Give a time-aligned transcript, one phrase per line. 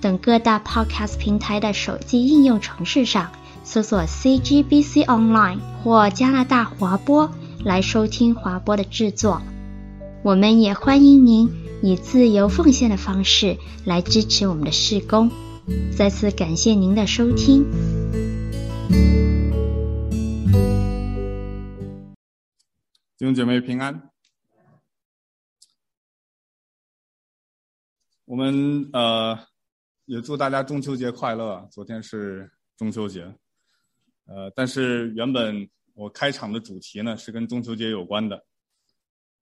[0.00, 3.30] 等各大 Podcast 平台的手机应用程式上
[3.64, 7.30] 搜索 CGBC Online 或加拿大华播
[7.64, 9.42] 来收听华播的制作。
[10.22, 11.50] 我们也欢迎您
[11.82, 15.30] 以自由奉献的方式来支持我们的事工。
[15.96, 17.64] 再次感谢您的收听。
[23.18, 24.10] 弟姐妹平安。
[28.26, 29.38] 我们呃
[30.06, 31.68] 也祝大家中秋节快乐。
[31.70, 33.22] 昨天是中秋节，
[34.24, 38.46] 呃，但是原本我开场的主题呢是跟中秋节有关的，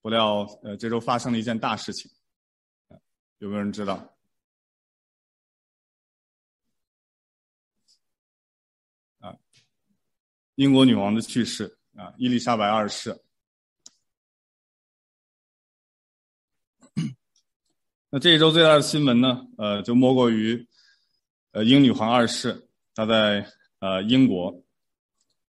[0.01, 2.11] 不料呃这周发生了一件大事情，
[3.39, 4.17] 有没有人知道？
[9.21, 9.37] 啊，
[10.55, 13.15] 英国女王的去世啊，伊丽莎白二世。
[18.15, 20.65] 那这一周最大的新闻呢，呃，就莫过于，
[21.51, 23.45] 呃，英女皇二世她在
[23.81, 24.55] 呃英国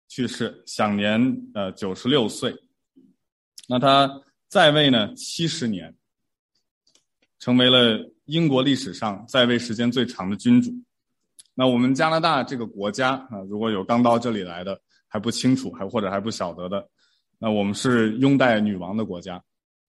[0.08, 1.19] 去世，享年
[1.55, 2.55] 呃九十六岁。
[3.67, 4.06] 那她
[4.47, 5.97] 在位呢七十年，
[7.39, 10.70] 成为了英国历史上在位时间最长的君主。
[11.55, 16.86] 那我们加拿大这个国家啊，如果有刚到这里来的还不清楚，还或者还不晓得的，
[17.39, 19.42] 那我们是拥戴女王的国家，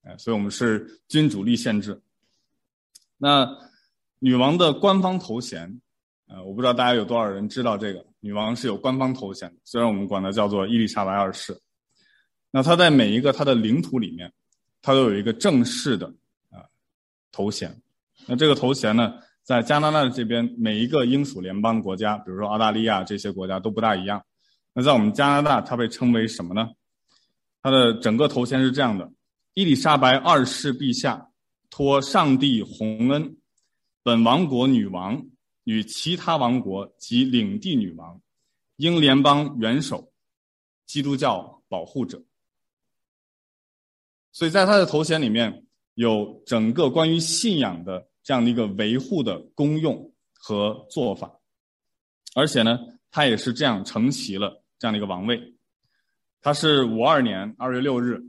[0.04, 2.00] 哎，所以我们是君主立宪制。
[3.22, 3.48] 那
[4.18, 5.80] 女王的官方头衔，
[6.26, 8.04] 呃，我不知道大家有多少人知道这个。
[8.18, 11.56] 女王是有官方头衔，虽然我们管她叫做伊丽莎白二世。
[12.50, 14.32] 那她在每一个她的领土里面，
[14.82, 16.08] 她都有一个正式的
[16.50, 16.66] 啊
[17.30, 17.80] 头衔。
[18.26, 24.20] 那这个头衔呢，在加拿大这边，每一个英属联邦国家，比如说澳大利亚这些国家都不大一样。
[24.74, 26.68] 那在我们加拿大，它被称为什么呢？
[27.62, 29.08] 它的整个头衔是这样的：
[29.54, 31.28] 伊丽莎白二世陛下。
[31.72, 33.38] 托上帝洪恩，
[34.02, 35.24] 本王国女王
[35.64, 38.20] 与其他王国及领地女王，
[38.76, 40.12] 英联邦元首，
[40.84, 42.22] 基督教保护者。
[44.32, 51.40] 所以在他的头衔里面有整个关于信仰的这样的一个维护的功用和做法，
[52.34, 52.78] 而且呢，
[53.10, 55.54] 他也是这样承袭了这样的一个王位。
[56.42, 58.22] 他是五二年二月六日，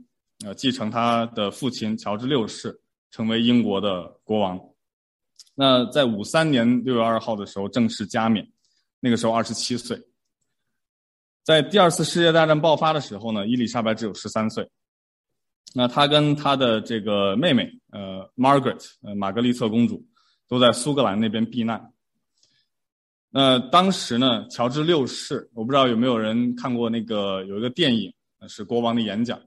[0.46, 2.80] 呃，继承他的父亲乔治六世。
[3.14, 4.60] 成为英国的国王，
[5.54, 8.44] 那在五三年六月二号的时候正式加冕，
[8.98, 9.96] 那个时候二十七岁。
[11.44, 14.68] 在第二次世界大战爆发的时候呢，伊丽莎白只有十三岁。
[15.76, 20.04] 那她跟她的这个妹妹，呃，Margaret，呃，玛格丽特公主，
[20.48, 21.92] 都在苏格兰那边避难。
[23.30, 28.12] 那当时呢，乔治六世，我不知道有没有人看过那个有一个电影，
[28.48, 29.40] 是国王的演讲。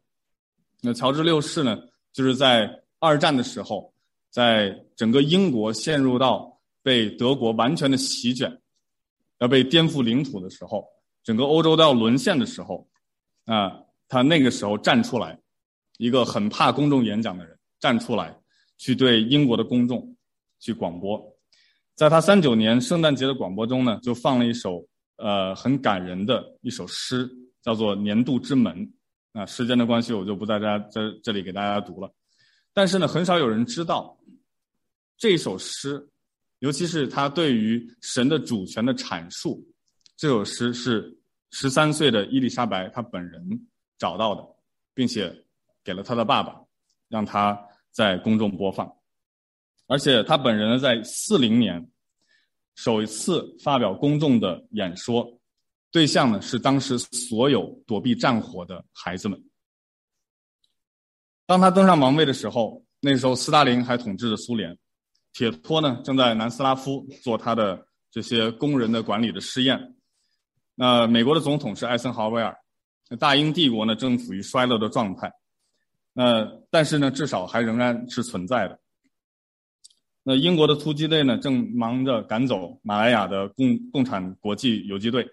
[0.79, 1.78] 那乔治六世呢，
[2.13, 2.73] 就是在。
[3.00, 3.94] 二战的时候，
[4.30, 8.59] 在整个英国陷入到被德国完全的席卷，
[9.40, 10.85] 要被颠覆领土的时候，
[11.24, 12.88] 整个欧洲都要沦陷的时候，
[13.46, 15.40] 啊，他那个时候站出来，
[15.97, 18.35] 一个很怕公众演讲的人站出来，
[18.78, 20.16] 去对英国的公众
[20.59, 21.22] 去广播，
[21.94, 24.84] 在他三九年圣诞节的广播中呢，就放了一首
[25.18, 27.29] 呃很感人的一首诗，
[27.62, 28.75] 叫做《年度之门》。
[29.34, 32.12] 啊，时间的关系，我就不在家在这里给大家读了。
[32.77, 34.15] 但是呢，很少有人知道
[35.17, 36.07] 这首诗，
[36.59, 39.67] 尤其是他对于神的主权的阐述。
[40.15, 41.17] 这首诗是
[41.49, 43.67] 十三岁的伊丽莎白她本人
[43.97, 44.43] 找到的，
[44.93, 45.43] 并且
[45.84, 46.55] 给了他的爸爸，
[47.07, 47.59] 让他
[47.90, 48.87] 在公众播放。
[49.87, 51.84] 而且他本人呢，在四零年
[52.75, 55.28] 首次发表公众的演说，
[55.91, 59.47] 对象呢是当时所有躲避战火的孩子们。
[61.47, 64.78] 当他登上王位的时候，那时候斯大林还统治着苏联，
[65.32, 69.96] 铁托呢正在南斯拉夫做他的这些工人的管理的试验。
[70.76, 72.53] 那美国的总统是艾森豪威尔，
[73.09, 75.32] 那大英帝国呢正处于衰落的状态。
[76.11, 78.78] 那但是呢，至少还仍然是存在的。
[80.23, 85.26] 那英国的突击队呢正忙着赶走马来亚的共共产国际游击队，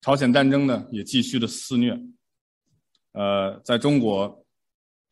[0.00, 1.96] 朝鲜战争呢也继续的肆虐。
[3.12, 4.39] 呃，在中国。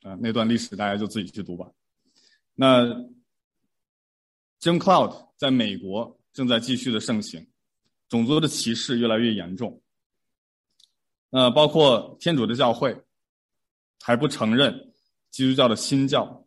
[0.02, 1.70] 啊，那段历史大家就自己去读吧。
[2.54, 2.86] 那
[4.60, 7.46] Jim Cloud 在美国正在继续的盛行，
[8.08, 9.80] 种族的歧视越来越严重。
[11.30, 12.96] 那，包括天主的教会
[14.00, 14.92] 还不承认
[15.30, 16.46] 基督教的新教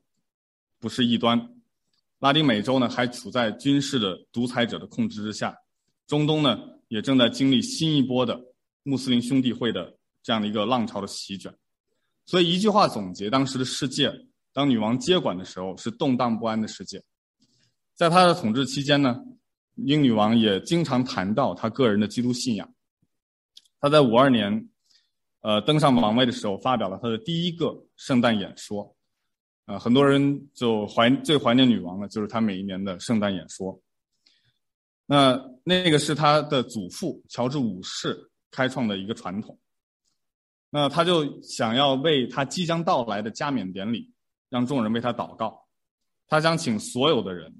[0.80, 1.62] 不是异端，
[2.20, 5.56] 拉丁美洲呢还处在军事的独裁者的控制之下，
[6.08, 6.58] 中东呢
[6.88, 8.42] 也正在经历新一波的
[8.84, 11.56] 穆斯林兄弟会的这样的一个浪潮的席卷。
[12.32, 14.10] 所以一句话总结当时的世界，
[14.54, 17.04] 当女王接管的时候是动荡不安的世界。
[17.94, 19.22] 在她的统治期间呢，
[19.76, 22.74] 英女王也经常谈到她个人的基督信仰。
[23.82, 24.70] 她在五二年，
[25.42, 28.96] 呃，登上王位的时候，发表了她的第一个圣诞演说。
[29.66, 33.78] 呃，很多人就怀最怀念女王的，就是她每一年的圣诞演说。
[35.06, 39.60] 那那个是她的祖父乔治五世开创的一个传统。
[40.72, 44.12] 那他就想要为他即将到来的加冕典礼，
[44.50, 45.68] 让众人为他祷告。
[46.28, 47.54] 他想请所有的人。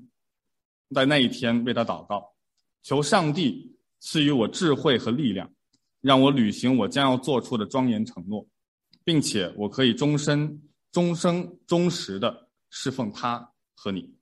[0.94, 2.34] 在那一天为他祷告，
[2.84, 5.50] 求上帝赐予我智慧和力量，
[6.02, 8.46] 让我履行我将要做出的庄严承诺，
[9.06, 10.62] 并且我可以终身、
[10.92, 14.14] 终生忠实的侍奉他和你。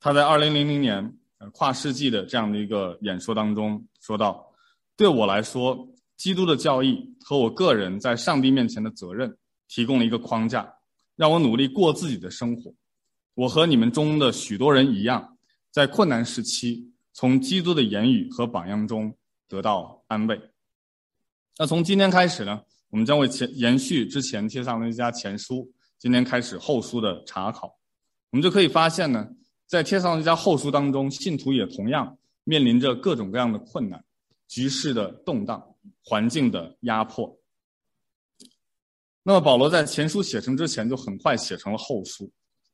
[0.00, 1.18] 他在二零零零年
[1.52, 4.50] 跨世纪的这样的一个演说当中说道
[4.96, 5.86] ：“对我来说，
[6.22, 9.36] 基督的教义和我个人在上帝面前的责任
[9.66, 10.72] 提供了一个框架，
[11.16, 12.72] 让我努力过自己的生活。
[13.34, 15.36] 我和你们中的许多人一样。”
[15.72, 19.12] 在困难时期，从基督的言语和榜样中
[19.48, 20.40] 得到安慰。
[21.58, 22.60] 那从今天开始呢，
[22.90, 25.56] 我们将会前延续之前《帖撒罗尼迦前书》，
[25.98, 27.66] 今天开始后书的查考。
[28.30, 29.26] 我们就可以发现呢，
[29.66, 34.04] 在《帖撒罗尼迦后书》当中，信徒也同样面临着各种各样的困难、
[34.46, 35.71] 局势的动荡、
[36.04, 37.38] 环境的压迫。
[39.22, 42.30] 那么保罗在前书写成之前，就很快写成了后书。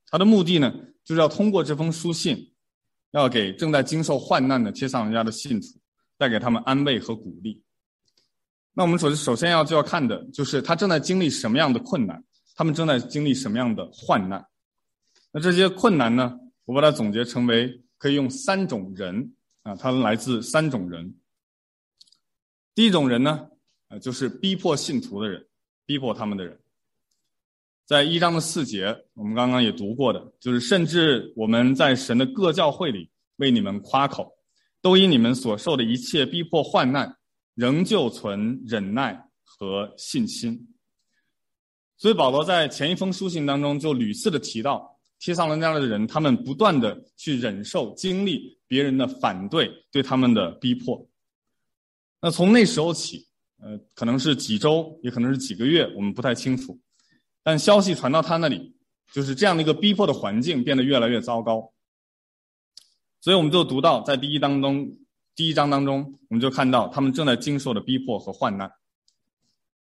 [0.06, 0.72] 他的目的呢，
[1.05, 2.52] 就是要通过这封书信。
[3.12, 5.66] 要给正在经受患难的帖撒罗家的信徒
[6.19, 7.62] 带给他们安慰和鼓励。
[8.75, 12.22] 那我们首首先要就要看的就是他正在经历什么样的困难，
[12.55, 14.46] 他们正在经历什么样的患难。
[15.32, 19.32] 那这些困难呢，我把它总结成为可以用三种人
[19.62, 21.18] 啊，他们来自三种人。
[22.79, 23.45] 第一种人呢，
[23.89, 25.45] 呃，就是逼迫信徒的人，
[25.85, 26.57] 逼迫他们的人。
[27.85, 34.33] 在一章的四节，我们刚刚也读过的，就是甚至我们在神的各教会里为你们夸口，
[34.81, 37.13] 都因你们所受的一切逼迫患难，
[37.57, 40.73] 仍旧存忍耐和信心。
[41.97, 51.05] 所以保罗在前一封书信当中就屡次的提到，帖撒罗尼迦的人，他们不断的去忍受、经历别人的反对，对他们的逼迫。
[52.20, 53.26] 那从那时候起，
[53.61, 56.79] 呃，可能是几周，也可能是几个月，我们不太清楚。
[57.43, 58.75] 但消息传到他那里，
[59.12, 61.73] 就是这样的一个逼迫的环境变得越来越糟糕。
[63.20, 64.97] 所以我们就读到，在第一当中，
[65.35, 68.70] 第一章当中，我们就看到他们正在经受的逼迫和患难。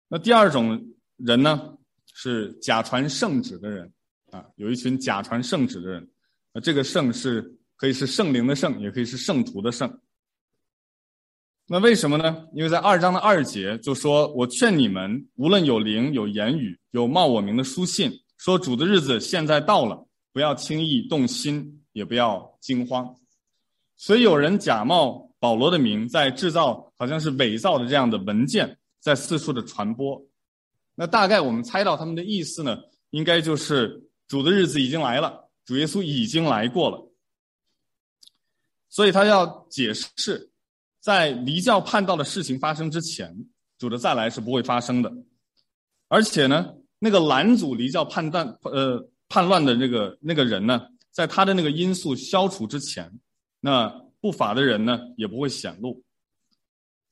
[0.08, 1.76] 那第二种人呢，
[2.14, 3.92] 是假传圣旨的人
[4.30, 6.08] 啊，有一群假传圣旨的人。
[6.52, 10.00] 那这个圣是可以是圣灵的圣，也可以是圣徒的圣。
[11.72, 12.46] 那为什么呢？
[12.52, 23.16] 因为在二章的二节就说：“我劝你们，无论有灵、有言语、有冒我名的书信，说主的日子现在到了，不要轻易动心，也不要惊慌。”
[23.96, 30.22] 所以有人假冒保罗的名，在制造好像是伪造的这样的文件，在四处的传播。
[30.94, 32.78] 那大概我们猜到他们的意思呢，
[33.12, 37.10] 应该就是主的日子已经来了，主耶稣已经来过了。
[38.90, 40.50] 所以他要解释。
[41.02, 43.36] 在离教叛道的事情发生之前，
[43.76, 45.12] 主的再来是不会发生的。
[46.06, 50.80] 而且呢，那个拦阻离教叛乱、呃叛乱的那个那个人呢，
[51.10, 53.10] 在他的那个因素消除之前，
[53.58, 53.88] 那
[54.20, 56.00] 不法的人呢也不会显露。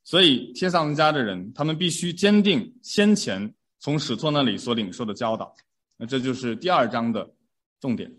[0.05, 5.53] 所以，帖撒罗尼迦的人，他们必须坚定先前从使徒那里所领受的教导。
[5.97, 7.29] 那这就是第二章的
[7.81, 8.15] 重点。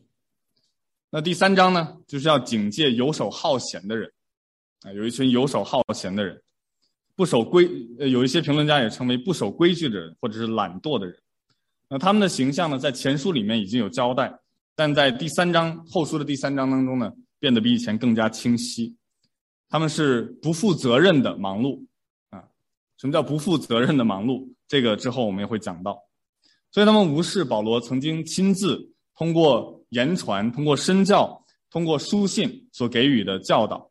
[1.10, 4.12] 那第三章呢，就是要警戒游手好闲的人。
[4.84, 6.42] 啊，有一群游手好闲的人，
[7.16, 7.70] 不守规，
[8.00, 11.16] 呃，有一些评论家也称为不守规矩的人，或者是懒惰的人。
[11.88, 14.34] 那他们的形象呢，在前书里面已经有交代，
[14.76, 18.96] 但在第三章后书的第三章当中呢，变得比以前更加清晰。
[19.70, 21.86] 他们是不负责任的忙碌，
[22.32, 22.44] 啊，
[22.98, 24.50] 什么叫不负责任的忙碌？
[24.68, 26.02] 这个之后我们也会讲到。
[26.72, 33.91] 所以他们无视保罗曾经亲自通过言传、通过身教、通过书信所给予的教导。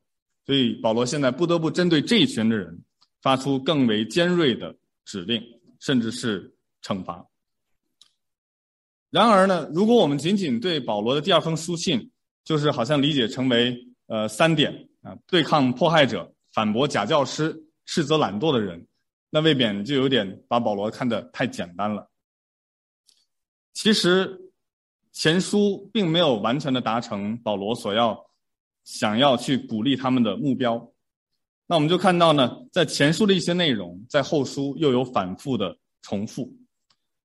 [0.51, 2.77] 所以保罗现在不得不针对这一群的人，
[3.23, 5.41] 发出更为尖锐的指令，
[5.79, 6.53] 甚至是
[6.83, 7.25] 惩罚。
[9.11, 12.11] 然而呢，如果我们仅仅对保罗的第二封书信，
[12.43, 13.79] 就是好像理解成为
[14.09, 18.85] 呃三点啊，对抗迫害者，反驳假教师，斥责懒惰的人，
[19.31, 22.11] 那未免就有点把保罗看得太简单了。
[23.73, 24.51] 其实
[25.13, 28.21] 前书并没有完全的达成保罗所要
[28.85, 30.93] 想要去鼓励他们的目标。
[31.67, 36.53] 那我们就看到呢，在前书的一些内容，在后书又有反复的重复。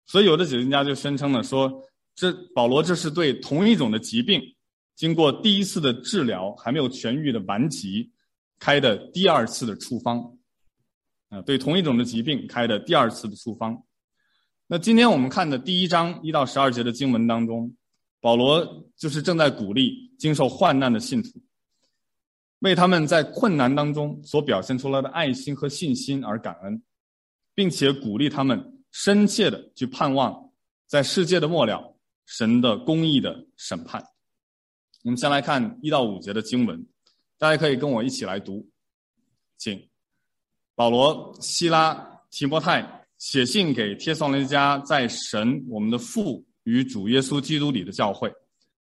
[0.06, 1.84] 所以有的解经家就声称了说，
[2.14, 4.40] 这保罗这是对同一种的疾病，
[4.96, 8.12] 经过第一次的治疗还没有痊愈的顽疾，
[8.60, 10.38] 开的第二次的处方，
[11.30, 13.84] 啊，对同一种的疾病开的第二次的处方。
[14.68, 17.74] 那今天我们看的第一章一到十二节的经文当中，
[18.26, 21.40] 保罗就是正在鼓励经受患难的信徒，
[22.62, 26.82] 为他们在困难当中所表现出来的爱心和信心而感恩，
[27.54, 30.50] 并且鼓励他们深切的去盼望，
[30.88, 34.04] 在世界的末了，神的公义的审判。
[35.04, 36.84] 我们先来看一到五节的经文，
[37.38, 38.68] 大家可以跟我一起来读，
[39.60, 39.88] 请
[40.74, 48.32] 保罗、西拉、提摩太写信给帖撒罗尼迦在神我们的父与主耶稣基督里的教会，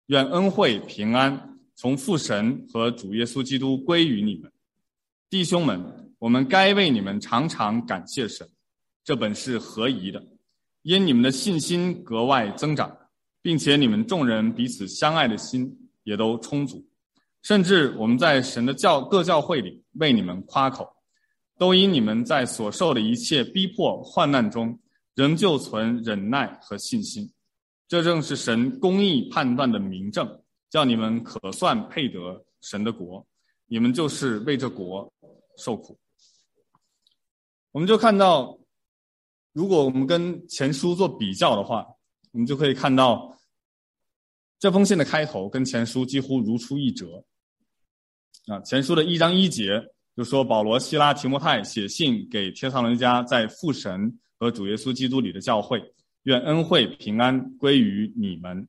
[0.07, 4.51] 愿恩惠平安从父神和主耶稣基督归于你们，
[5.29, 8.49] 弟兄们，我们该为你们常常感谢神，
[9.03, 10.25] 这本是合宜的，
[10.81, 12.97] 因你们的信心格外增长，
[13.43, 15.79] 并且你们众人彼此相爱的心。
[16.05, 16.85] 也都充足，
[17.43, 20.85] 甚至我们在神的教各教会里为你们夸口，
[21.57, 24.77] 都因你们在所受的一切逼迫患难中，
[25.15, 27.31] 仍旧存忍耐和信心，
[27.93, 30.27] 这正是神公义判断的明证，
[30.71, 33.23] 叫你们可算配得神的国。
[33.67, 35.13] 你们就是为这国
[35.59, 35.95] 受苦。
[37.71, 38.57] 我们就看到，
[39.51, 41.85] 如果我们跟前书做比较的话，
[42.31, 43.37] 我们就可以看到。
[44.57, 47.23] 这封信的开头跟前书几乎如出一辙，
[48.47, 49.79] 啊，前书的一章一节
[50.17, 55.79] 就说保罗、西拉、提摩太写信给帖撒罗尼迦在父神和主耶稣基督里的教会，
[56.23, 58.67] 愿恩惠平安归于你们。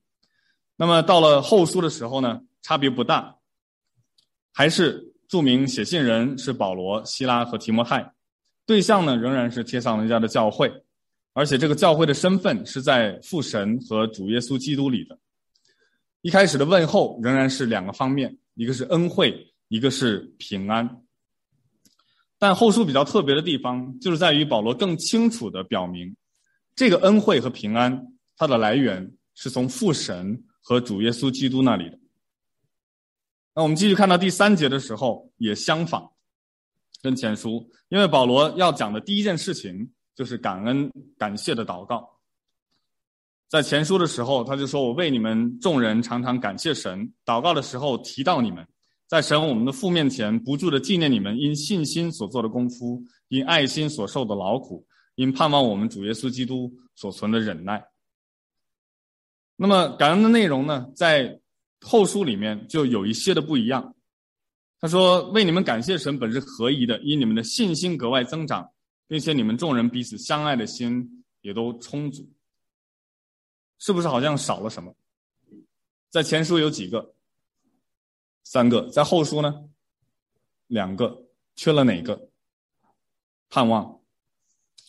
[0.76, 3.36] 那么到了后书的时候呢，差别不大，
[4.52, 8.12] 还是注明写信人是保罗、希拉和提摩太，
[8.66, 10.72] 对象呢仍然是帖撒罗尼迦的教会，
[11.32, 15.18] 而且这个教会的身份是在父神和主耶稣基督里的。
[16.22, 20.88] 一开始的问候仍然是两个方面，一个是恩惠，一个是平安。
[22.38, 26.14] 但后书比较特别的地方，就是在于保罗更清楚地表明，
[26.74, 31.98] 这个恩惠和平安，它的来源是从父神和主耶稣基督那里的。
[33.54, 36.10] 那我们继续看到第三节的时候，也相仿，
[37.00, 42.10] 跟前书，因为保罗要讲的第一件事情就是感恩、感谢的祷告。
[43.48, 48.66] 在前书的时候，他就说：“我为你们众人常常感谢神，祷告的时候提到你们，
[49.06, 57.84] 在神我们的父面前不住的纪念你们因信心所做的功夫，因爱心所受的劳苦，因盼望我们主耶稣基督所存的忍耐。”
[59.56, 61.40] 那么感恩的内容呢，在
[61.80, 63.94] 后书里面就有一些的不一样。
[64.80, 68.70] 他说：“为你们感谢神本是合宜的，因你们的信心格外增长，
[69.06, 72.28] 并且你们众人彼此相爱的心也都充足。”
[73.78, 74.94] 是不是好像少了什么？
[76.10, 77.14] 在前书有几个？
[78.42, 78.88] 三个。
[78.90, 79.68] 在后书呢？
[80.66, 81.28] 两个。
[81.56, 82.28] 缺了哪个？
[83.48, 84.00] 盼望。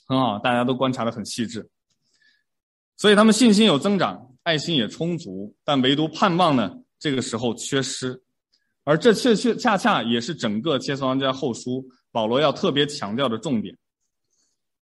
[0.06, 1.70] 很好，大家都观察的很细致。
[2.96, 8.22] 所以他们信心有增长，爱心也充足，但唯独盼望呢，这个时候缺失。
[8.84, 13.78] 而这确确恰恰也是整个帖撒罗尼迦后书保罗要特别强调的重点，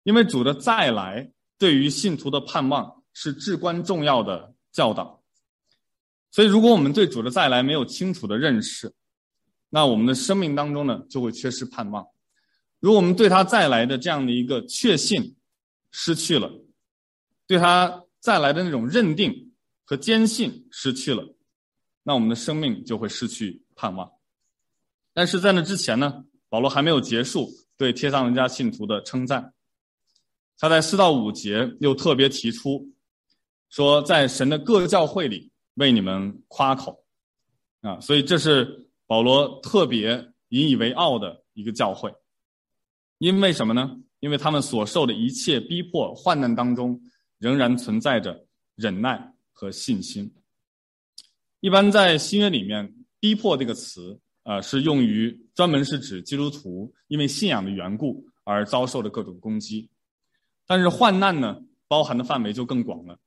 [0.04, 3.02] 因为主的再来对于信徒的盼望。
[3.18, 5.24] 是至关重要的教导，
[6.32, 8.94] 所以如果我们对主的再来没有清楚的认识，
[9.70, 12.06] 那我们的生命当中呢，就会缺失盼望。
[12.86, 15.36] 如果我们对他再来的这样的一个确信
[15.90, 16.52] 失去了，
[17.48, 19.52] 对他再来的那种认定
[19.84, 21.36] 和坚信失去了，
[22.04, 24.08] 那我们的生命就会失去盼望。
[25.16, 29.52] 但是在那之前呢，保罗还没有结束对帖撒罗家信徒的称赞，
[30.60, 32.88] 他在四到五节又特别提出。
[33.70, 37.04] 说在神的各教会里为你们夸口，
[37.82, 42.14] 啊，所以这是保罗特别引以为傲的一个教会，
[43.26, 43.98] 因为什么呢？
[44.20, 47.02] 因为他们所受的一切逼迫患难当中，
[47.40, 50.32] 仍然存在着忍耐和信心。
[51.60, 59.90] 一般在新约里面，“逼迫”这个词，啊，是用于专门是指基督徒因为信仰的缘故而遭受的各种攻击，
[60.68, 63.18] 但是患难呢，包含的范围就更广了。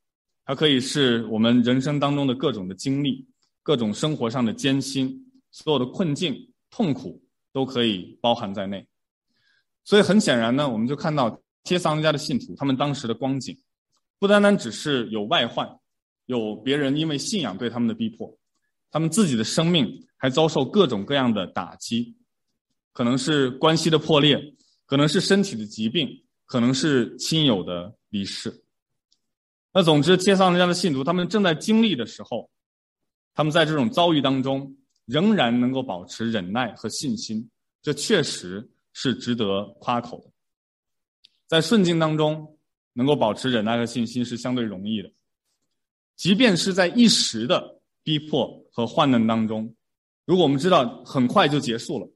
[0.45, 3.27] 它可以是我们人生当中的各种的经历，
[3.63, 8.87] 各种生活上的艰辛，所有的困境痛苦都可以包含在内。
[9.83, 13.57] 所以很显然呢，我们就看到帖撒罗尼迦的信徒他们当时的光景，
[14.19, 15.67] 不单单只是有外患，
[16.25, 18.37] 有别人因为信仰对他们的逼迫，
[18.91, 22.15] 他们自己的生命还遭受各种各样的打击，
[22.93, 24.39] 可能是关系的破裂，
[24.85, 26.07] 可能是身体的疾病，
[26.45, 28.63] 可能是亲友的离世。
[29.73, 32.49] 那总之，帖撒罗家的信徒他们正在经历的时候，
[33.35, 37.49] 他们在这种遭遇当中仍然能够保持忍耐和信心，
[37.81, 38.67] 这确实
[39.01, 40.29] 是值得夸口的。
[41.47, 42.59] 在顺境当中
[42.91, 45.09] 能够保持忍耐和信心是相对容易的，
[46.17, 49.73] 即便是在一时的逼迫和患难当中，
[50.25, 52.11] 如果我们知道很快就结束了，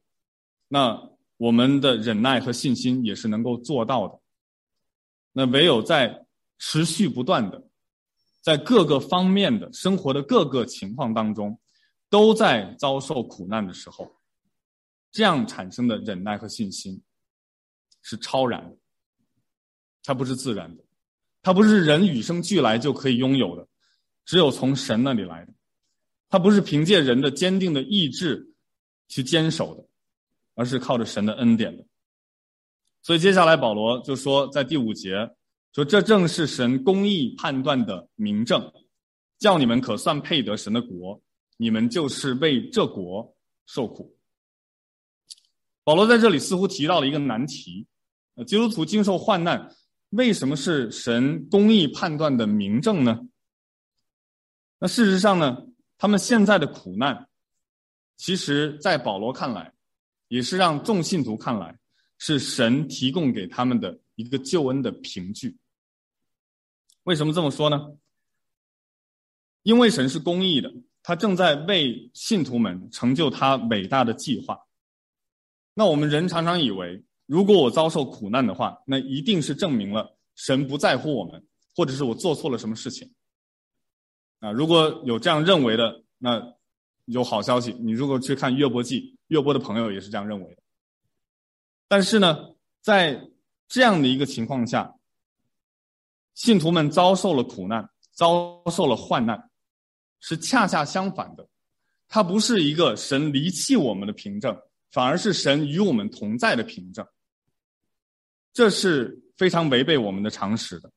[0.68, 1.02] 那
[1.38, 4.20] 我们的忍耐和信心也是能够做到的。
[5.32, 6.26] 那唯有在
[6.60, 7.64] 持续不断的，
[8.42, 11.58] 在各个方面的生活的各个情况当中，
[12.10, 14.12] 都在遭受苦难的时候，
[15.14, 17.02] 这样产生的忍耐和信心，
[18.02, 18.76] 是超然的，
[20.04, 20.84] 它不是自然的，
[21.42, 23.66] 它不是人与生俱来就可以拥有的，
[24.26, 25.54] 只有从神那里来的，
[26.28, 28.54] 它不是凭借人的坚定的意志
[29.08, 29.88] 去坚守的，
[30.56, 31.86] 而是靠着神的恩典的。
[33.02, 35.34] 所以接下来保罗就说，在第五节。
[35.76, 38.72] 说这正是神公义判断的明证，
[39.40, 41.20] 叫你们可算配得神的国，
[41.58, 44.16] 你们就是为这国受苦。
[45.84, 47.86] 保罗在这里似乎提到了一个难题：
[48.36, 49.70] 呃，基督徒经受患难，
[50.12, 53.20] 为什么是神公义判断的明证呢？
[54.80, 55.66] 那事实上呢，
[55.98, 57.28] 他们现在的苦难，
[58.16, 59.74] 其实在保罗看来，
[60.28, 61.78] 也是让众信徒看来，
[62.18, 65.58] 是神提供给他们的一个救恩的凭据。
[67.04, 67.98] 为什么这么说呢？
[69.64, 74.58] 因为神是公义的，他正在为信徒们成就他伟大的计划。
[75.74, 81.44] 那我们人常常以为，如果我遭受苦难的话，那一定是证明了神不在乎我们，
[81.76, 83.12] 或者是我做错了什么事情。
[84.40, 86.42] 啊，如果有这样认为的，那
[87.06, 90.62] 有好消息，你如果去看约伯记，约伯的朋友也是这样认为的。
[91.88, 93.30] 但是呢，在
[93.68, 94.94] 这样的一个情况下，
[96.36, 99.50] 信徒们遭受了苦难，遭受了患难，
[100.20, 101.48] 是恰恰相反的。
[102.08, 104.56] 它不是一个神离弃我们的凭证，
[104.94, 107.06] 反而是神与我们同在的凭证。
[108.54, 110.90] 这是非常违背我们的常识的。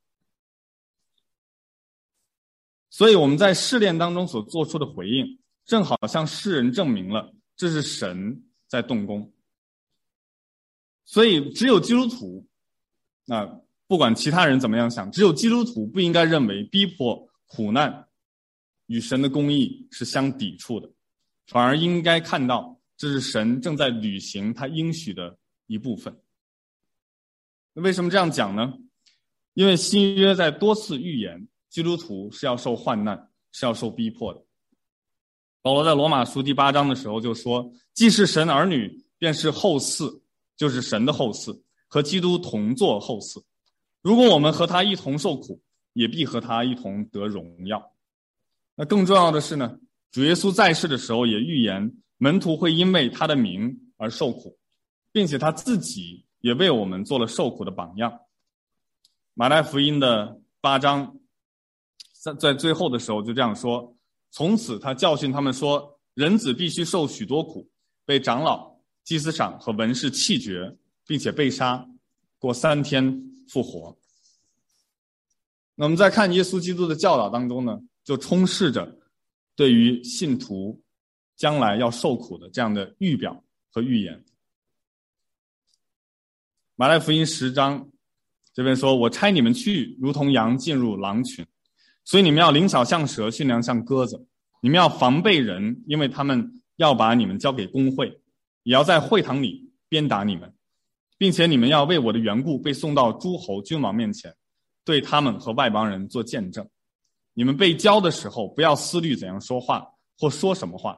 [2.89, 9.33] 所以我们在试炼当中所做出的回应，正好向世人证明了这是神在动工。
[11.03, 12.47] 所以只有基督徒，
[13.25, 13.59] 那。
[13.89, 18.05] 不管其他人怎么样想，只有基督徒不应该认为逼迫、苦难
[18.87, 20.91] 与神的公义是相抵触的，
[21.45, 26.19] 反而应该看到这是神正在履行他应许的一部分。
[27.73, 28.73] 那为什么这样讲呢？
[29.53, 34.43] 因为新约在多次预言基督徒是要受患难、是要受逼迫的。
[35.61, 40.21] 保罗在罗马书第八章的时候就说：“既是神儿女，便是后嗣，
[40.55, 43.43] 就是神的后嗣，和基督同作后嗣。”
[44.01, 45.61] 如果我们和他一同受苦，
[45.93, 47.93] 也必和他一同得荣耀。
[48.75, 49.79] 那更重要的是呢，
[50.11, 54.57] 主耶稣在世的时候也预言门徒会因为他的名而受苦，
[55.11, 58.19] 并且他自己也为我们做了受苦的榜样。
[59.33, 61.17] 马太福音的八章，
[62.21, 63.95] 在在最后的时候就这样说：
[64.31, 67.69] 从此他教训他们说，人子必须受许多苦，
[68.05, 70.75] 被长老、祭司长和文士弃绝，
[71.05, 71.87] 并且被杀，
[72.39, 73.23] 过三天。
[73.49, 73.97] 复活。
[75.75, 78.99] 那我们在看耶稣基督的教导当中呢，就充斥着
[79.55, 80.83] 对于信徒
[81.37, 84.25] 将来要受苦的这样的预表和预言。
[86.75, 87.89] 马太福音十章
[88.53, 91.45] 这边说：“我差你们去，如同羊进入狼群，
[92.03, 94.27] 所以你们要灵巧像蛇，驯良像鸽子。
[94.59, 98.19] 你们要防备人，因为他们要把你们交给公会，
[98.63, 100.53] 也要在会堂里鞭打你们。”
[101.19, 104.35] 并且你们要为我的缘故被送到诸侯君王面前，
[104.85, 106.69] 对他们和外邦人做见证。
[107.33, 109.83] 你们被交的时候，不要思虑怎样说话
[110.19, 110.95] 或说什么话。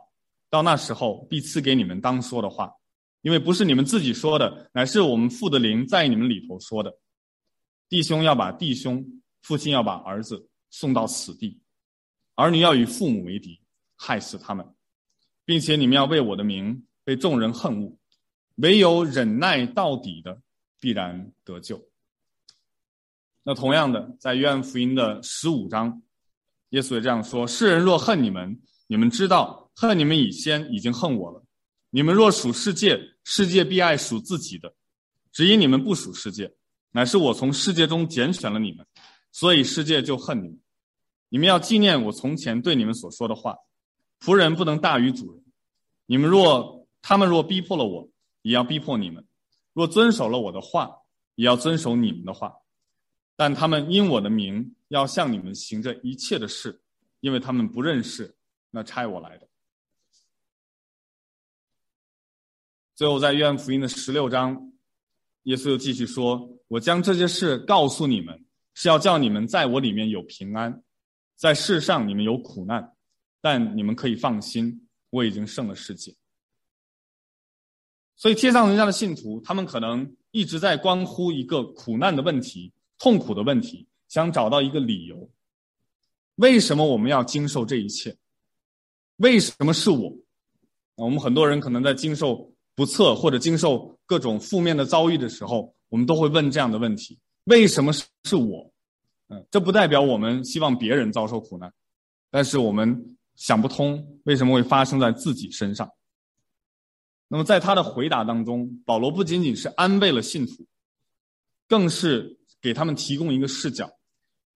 [0.49, 2.73] 到那时候，必赐给你们当说的话，
[3.21, 6.93] 因为不是你们自己说的，乃是我们父的灵在你们里头说的。
[7.87, 9.05] 弟兄要把弟兄，
[9.41, 11.59] 父亲要把儿子送到死地，
[12.35, 13.61] 儿女要与父母为敌，
[13.95, 14.65] 害死他们，
[15.45, 17.97] 并且你们要为我的名被众人恨恶。
[18.55, 20.41] 唯有忍耐到底的，
[20.79, 21.81] 必然得救。
[23.43, 26.01] 那同样的，在约翰福音的十五章，
[26.69, 31.41] 耶稣也这样说：“世人若恨你们，你们知道，恨你们以先已经恨我了。
[31.89, 34.67] 你们若属世界，世界必爱属自己的；
[35.31, 36.53] 只因你们不属世界，
[36.91, 38.85] 乃是我从世界中拣选了你们，
[39.31, 40.59] 所以世界就恨你们。
[41.29, 43.55] 你们要纪念我从前对你们所说的话：
[44.19, 45.41] 仆人不能大于主人。
[46.07, 48.09] 你们若他们若逼迫了我，
[48.41, 49.23] 也要逼迫你们；
[49.71, 50.91] 若遵守了我的话，
[51.35, 52.53] 也要遵守你们的话。
[53.37, 56.81] 但他们因我的名要向你们行这一切的事，
[57.21, 58.35] 因为他们不认识
[58.71, 59.47] 那差我来的。
[62.99, 64.73] 最后，在约翰福音的十六章，
[65.43, 70.83] 耶稣又继续说：“我将这些事告诉你们，是要叫你们在我里面有平安。
[71.37, 72.91] 在世上你们有苦难，
[73.39, 76.13] 但你们可以放心，我已经胜了世界。”
[78.17, 82.73] 所以，天上人家的信徒，他们可能一直在关乎一个苦难的问题。
[82.97, 85.31] 痛苦的问题，想找到一个理由，
[86.35, 88.17] 为什么我们要经受这一切？
[89.15, 90.13] 为什么是我？
[90.95, 98.71] 我们很多人可能在经受不测或者经受各种负面的遭遇的时候，我们都会问这样的问题：为什么是我？
[99.27, 101.69] 嗯，这不代表我们希望别人遭受苦难，
[102.31, 105.91] 但是我们想不通为什么会发生在自己身上。
[107.27, 110.65] 那么在他的回答当中，保罗不仅仅是安慰了信徒，
[111.67, 112.37] 更是。
[112.61, 113.89] 给他们提供一个视角，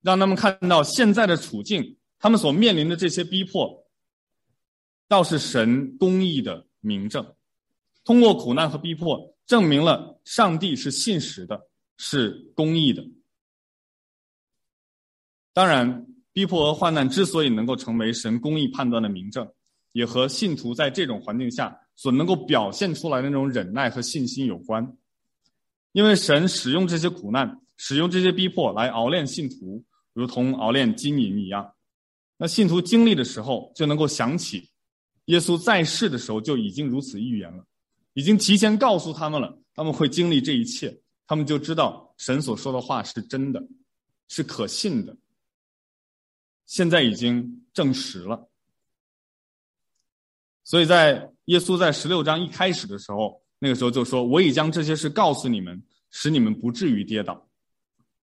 [0.01, 3.85] 让他们看到现在的处境，他们所面临的这些逼迫，
[5.07, 7.25] 倒是神公义的明证。
[8.03, 11.61] 通过苦难和逼迫，证明了上帝是信实的，
[11.97, 13.03] 是公义的。
[15.53, 19.47] 当然，逼迫和患难之所以能够成为神公义判断的明证，
[19.91, 24.95] 也和信徒在这种环境下所能够表现出来的那种忍耐和信心有关。
[25.91, 27.59] 因为神使用这些苦难。
[27.75, 31.73] 使用这些逼迫来熬炼信徒，如同熬炼金银一样。
[32.37, 34.69] 那信徒经历的时候，就能够想起
[35.25, 37.65] 耶稣在世的时候就已经如此预言了，
[38.13, 43.61] 已经提前告诉他们了，他们会经历这一切，他们就知道神所说的话是真的，
[44.27, 45.15] 是可信的。
[46.65, 48.49] 现在已经证实了。
[50.63, 57.49] 所以在耶稣在十六章一开始的时候，那个时候就说：“我已将这些事告诉你们，使你们不至于跌倒。”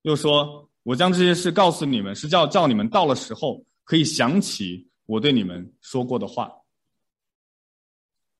[0.02, 6.50] 又说：“我将这些事告诉你们，是叫叫你们到了时候可以想起我对你们说过的话。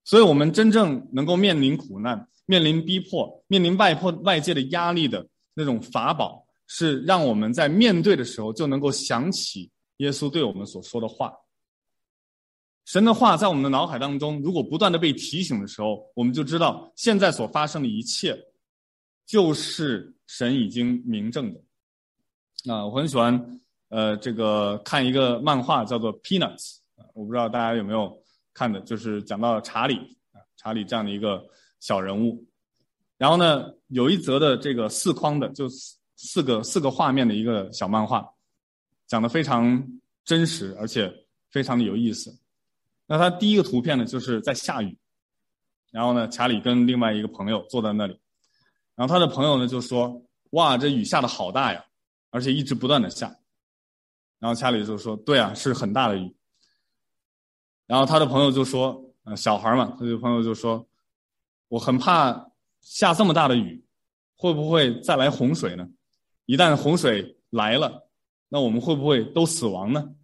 [0.05, 11.33] 所以，我们真正能够面临苦难、面临逼迫、面临外迫外界的压力的那种法宝，是让我们在面对的时候就能够想起耶稣对我们所说的话。
[12.85, 18.39] 神的话在我们的脑海当中，如果不断的被提醒的时候，我们就知道现在所发生的一切。”
[19.27, 26.59] 就是神已经明证的，啊，我很喜欢，呃，这个看一个漫画叫做《Peanuts》，
[27.15, 28.23] 我不知道大家有没有
[28.55, 29.97] 看的，就是讲到查理
[30.33, 31.45] 啊，查理这样的一个
[31.81, 32.47] 小人物，
[33.19, 38.25] 然后呢，有一则的这个四框的，就四四个四个画面的一个小漫画，
[39.07, 39.87] 讲得非常
[40.25, 41.13] 真实，而且
[41.51, 42.35] 非常的有意思。
[43.07, 44.97] 那他第一个图片呢，就是在下雨，
[45.91, 48.19] 然后呢，查理跟另外一个朋友坐在那里。
[48.95, 51.85] 然后他的朋友呢就说：“哇，这雨下的好大呀，
[52.31, 53.37] 而且一直不断的下。”
[54.39, 56.33] 然后查理就说：“对啊，是很大的雨。”
[57.87, 60.89] 然后他的朋友就说：“呃，小孩嘛，他的朋友就说，
[61.69, 63.85] 我很怕下这么大的雨，
[64.37, 65.89] 会不会再来洪水呢？
[66.47, 68.09] 一旦洪水来了，
[68.49, 70.15] 那我们会不会都死亡呢？”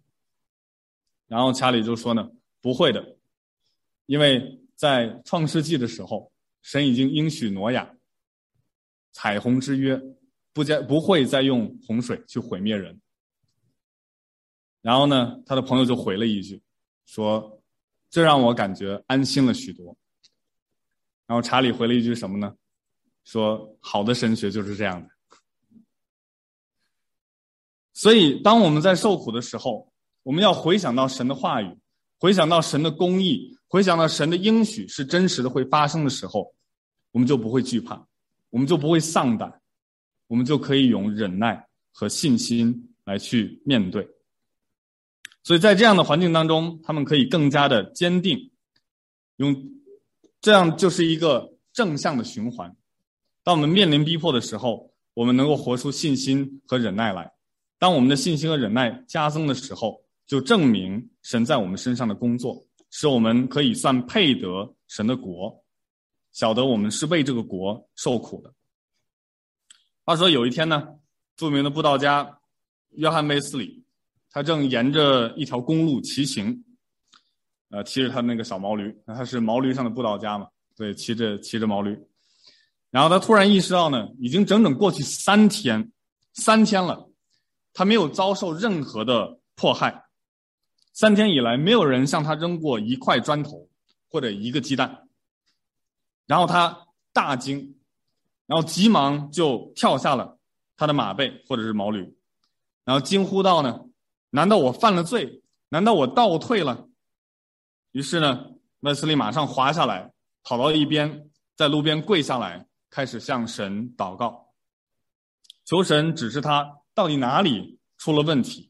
[1.27, 2.29] 然后查理就说呢
[2.61, 3.17] ：“不会的，
[4.05, 7.89] 因为在创世纪的时候，神已经应许挪亚。”
[9.13, 10.01] 彩虹之约，
[10.53, 12.99] 不再不会再用洪水去毁灭人。
[14.81, 16.61] 然后呢，他的朋友就回了一句，
[17.05, 17.61] 说
[18.09, 19.95] ：“这让我感觉安心了许多。”
[21.27, 22.55] 然后查理回了一句什么呢？
[23.23, 25.09] 说：“好的神学就是这样的。”
[27.93, 29.91] 所以，当我们在受苦的时候，
[30.23, 31.77] 我们要回想到神的话语，
[32.17, 36.53] 回想到神的公义，回想到神的应许是真实的会发生的时候，
[37.11, 38.05] 我们就不会惧怕。
[38.49, 39.61] 我们就不会丧胆，
[40.27, 44.05] 我们就可以用忍耐和信心来去面对。
[45.43, 48.51] 所以在这样的环境当中，他们可以更加的坚定，
[49.37, 49.55] 用
[50.39, 52.75] 这样就是一个正向的循环。
[53.43, 57.31] 当我们面临逼迫的时候，我们能够活出信心和忍耐来。
[57.79, 65.63] 当我们的信心和忍耐加增的时候，就证明神在我们身上的工作，使我们可以算配得神的国。
[66.31, 68.53] 晓得我们是为这个国受苦的。
[70.05, 70.87] 话说有一天呢，
[71.35, 72.39] 著名的布道家
[72.91, 73.80] 约翰卫斯里，
[74.31, 76.63] 他正沿着一条公路骑行，
[77.69, 81.97] 呃，骑着他那个小毛驴，他是毛驴上的布道家嘛，对，骑着骑着毛驴，
[82.89, 85.91] 然后他突然意识到呢，已经整整过去三天，
[86.33, 87.09] 三天了，
[87.73, 90.05] 他没有遭受任何的迫害，
[90.93, 93.67] 三天以来没有人向他扔过一块砖头
[94.09, 95.07] 或者一个鸡蛋，
[96.25, 97.75] 然后他大惊，
[98.45, 100.37] 然后急忙就跳下了
[100.77, 101.99] 他的马背或者是毛驴，
[102.85, 103.81] 然后惊呼道呢，
[104.31, 105.43] 难道我犯了罪？
[105.69, 106.89] 难道我倒退了？
[107.91, 110.11] 于是呢，麦斯理马上滑下来，
[110.43, 114.53] 跑到一边，在路边跪下来，开始向神祷告，
[115.65, 118.69] 求神指示他到底哪里出了问题。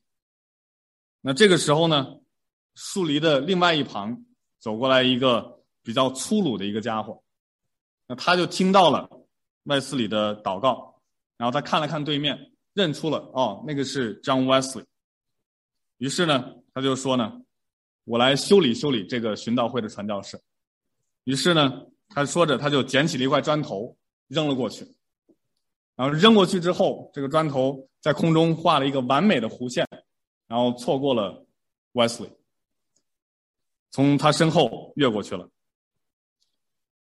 [1.21, 2.19] 那这个时候呢，
[2.76, 4.26] 树篱的另外一旁
[4.60, 7.24] 走过来一个比较粗鲁的一个家伙，
[8.08, 9.10] 那他就听到了
[9.63, 11.00] 麦斯理的祷告，
[11.38, 14.86] 然后他看了看对面，认出了哦，那个是 John Wesley。
[16.02, 17.32] 于是呢，他就说呢。
[18.04, 20.42] 我来修理修理这个寻道会的传教士。
[21.26, 23.96] 于是呢，他说着，他就捡起了一块砖头
[24.28, 24.84] 扔了过去。
[25.96, 29.88] 然后扔过去之后，这个砖头在空中画了一个完美的弧线，
[30.48, 31.46] 然后错过了
[31.94, 32.32] Wesley，
[33.92, 35.48] 从他身后越过去了，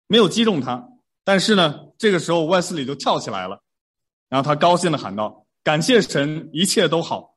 [0.07, 0.89] 没有击中他。
[1.25, 3.61] 但是呢，这个时候 Wesley 就跳起来了，
[4.29, 7.36] 然后他高兴地喊道：“感谢神，一切都好，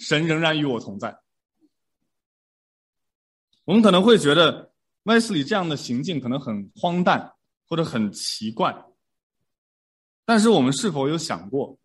[0.00, 1.16] 神仍然与我同在。”
[3.64, 4.72] 我们可能会觉得
[5.04, 7.34] 麦斯理这样的行径可能很荒诞
[7.68, 8.74] 或者很奇怪，
[10.24, 11.78] 但是我们是否有想过，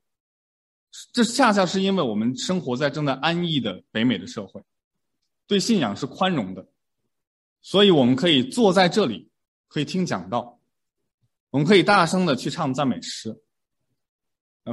[1.13, 4.63] 这恰恰是因为我们生活在正在安逸的北美的社会，
[5.45, 6.67] 对信仰是宽容的，
[7.61, 9.29] 所以我们可以坐在这里，
[9.67, 10.59] 可以听讲道，
[11.51, 13.43] 我们可以大声的去唱赞美诗。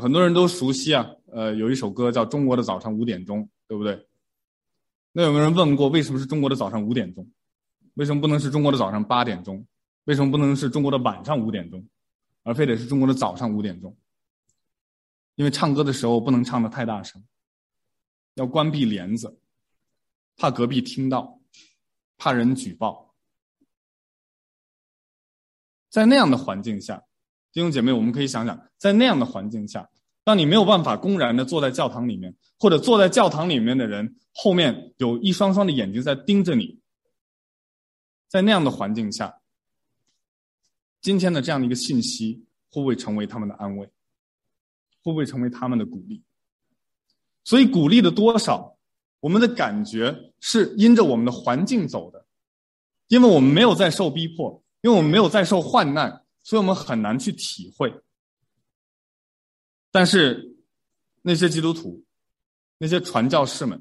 [0.00, 4.06] 很多人都熟悉啊，呃，有一首歌叫《中国的早上五点钟》，对不对？
[5.12, 7.26] 那有没有人问过，为什么是中国的早上五点钟？
[7.94, 9.66] 为什么不能是中国的早上八点钟？
[10.04, 11.88] 为什么不能是中国的晚上五点钟？
[12.42, 13.96] 而非得是中国的早上五点钟？
[15.36, 17.24] 因为唱歌的时候不能唱的太大声，
[18.34, 19.40] 要关闭帘子，
[20.36, 21.40] 怕隔壁听到，
[22.18, 23.14] 怕人举报。
[25.88, 27.02] 在那样的环境下，
[27.52, 29.88] 弟兄姐妹，我们可以想想，在那样的环境下。
[30.24, 36.78] 当你没有办法公然的坐在教堂里面，或者坐在教堂里面的人后面有一双双的眼睛在盯着你，
[38.28, 39.40] 在那样的环境下，
[41.00, 43.87] 今天的这样的一个信息会不会成为他们的安慰？
[45.02, 46.22] 会不会成为他们的鼓励？
[47.42, 48.76] 所以鼓励的多少，
[49.18, 52.24] 我们的感觉是因着我们的环境走的，
[53.08, 57.92] 因为我们没有在受逼迫，因为我们没有在受患难，所以我们很难去体会。
[59.92, 60.57] 但是，
[61.20, 62.02] 那些基督徒，
[62.78, 63.81] 那些传教士们，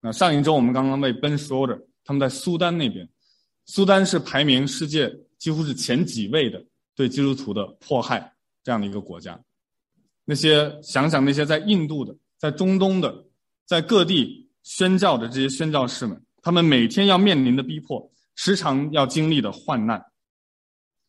[0.00, 3.06] 那上一周我们刚刚被 Ben Schroeder，他们在苏丹那边，
[3.66, 9.38] 苏丹是排名世界几乎是前几位的对基督徒的迫害这样的一个国家。
[10.24, 13.26] 那些想想那些在印度的、在中东的、
[13.66, 20.02] 在各地宣教的这些宣教士们，他们每天要面临的逼迫，时常要经历的患难，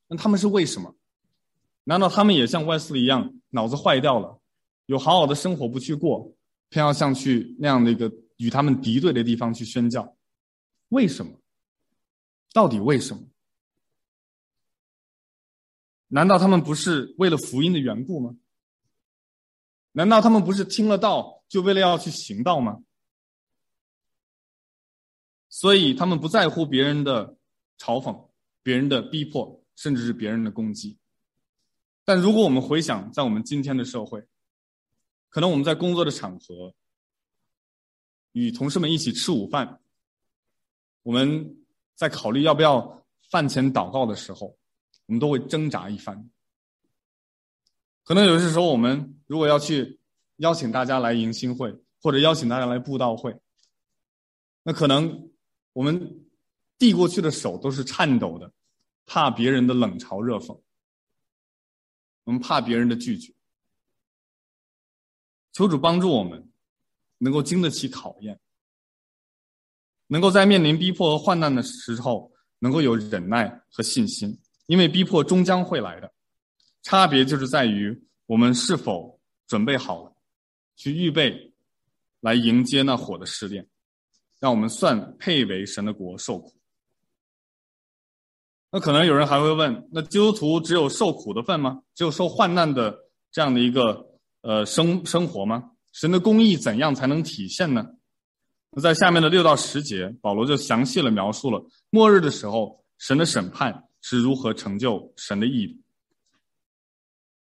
[0.07, 0.95] 那他们是为什么？
[1.87, 4.39] 难道他们也像卫斯一样脑子坏掉了，
[4.85, 6.35] 有好好的生活不去过，
[6.69, 10.15] 偏要像去那样的一个与他们敌对的地方去宣教？
[10.89, 11.39] 为什么？
[12.53, 13.23] 到底为什么？
[16.07, 18.37] 难道他们不是为了福音的缘故吗？
[19.93, 22.83] 难道他们不是听了道就为了要去行道吗？
[25.49, 27.37] 所以他们不在乎别人的
[27.79, 28.29] 嘲讽、
[28.61, 30.97] 别人的逼迫，甚至是别人的攻击。
[32.05, 34.23] 但如果我们回想，在我们今天的社会，
[35.27, 36.73] 可能我们在工作的场合，
[38.33, 39.81] 与同事们一起吃午饭，
[41.01, 41.57] 我们
[41.95, 44.55] 在考虑要不要饭前祷告的时候，
[45.07, 46.29] 我们都会挣扎一番。
[48.03, 49.99] 可能有些时候，我们如果要去
[50.37, 53.35] 邀请大家来迎新会，或者邀请大家来布道会，
[54.61, 55.31] 那可能
[55.73, 56.27] 我们
[56.77, 58.53] 递过去的手都是颤抖的，
[59.07, 60.61] 怕别人的冷嘲热讽。
[62.25, 63.33] 我们怕别人的拒绝，
[65.53, 66.51] 求主帮助我们，
[67.17, 68.39] 能够经得起考验，
[70.07, 76.13] 能够在面临逼迫和患难的时候，能够有忍耐和信心，因为逼迫终将会来的，
[76.81, 80.15] 差别就是在于我们是否准备好了，
[80.75, 81.53] 去预备，
[82.21, 83.67] 来迎接那火的试炼，
[84.39, 86.53] 让我们算配为神的国受苦。
[88.75, 91.79] 那可能有人还会问：那基督徒只有受苦的份吗？
[91.93, 92.93] 只有受患难的
[93.31, 94.05] 这样的一个
[94.41, 95.71] 呃生生活吗？
[95.93, 97.87] 神的公义怎样才能体现呢？
[98.71, 105.81] 那在下面的六到十节，保罗就详细的描述了末日的时候，神的审判是如何成就神的义。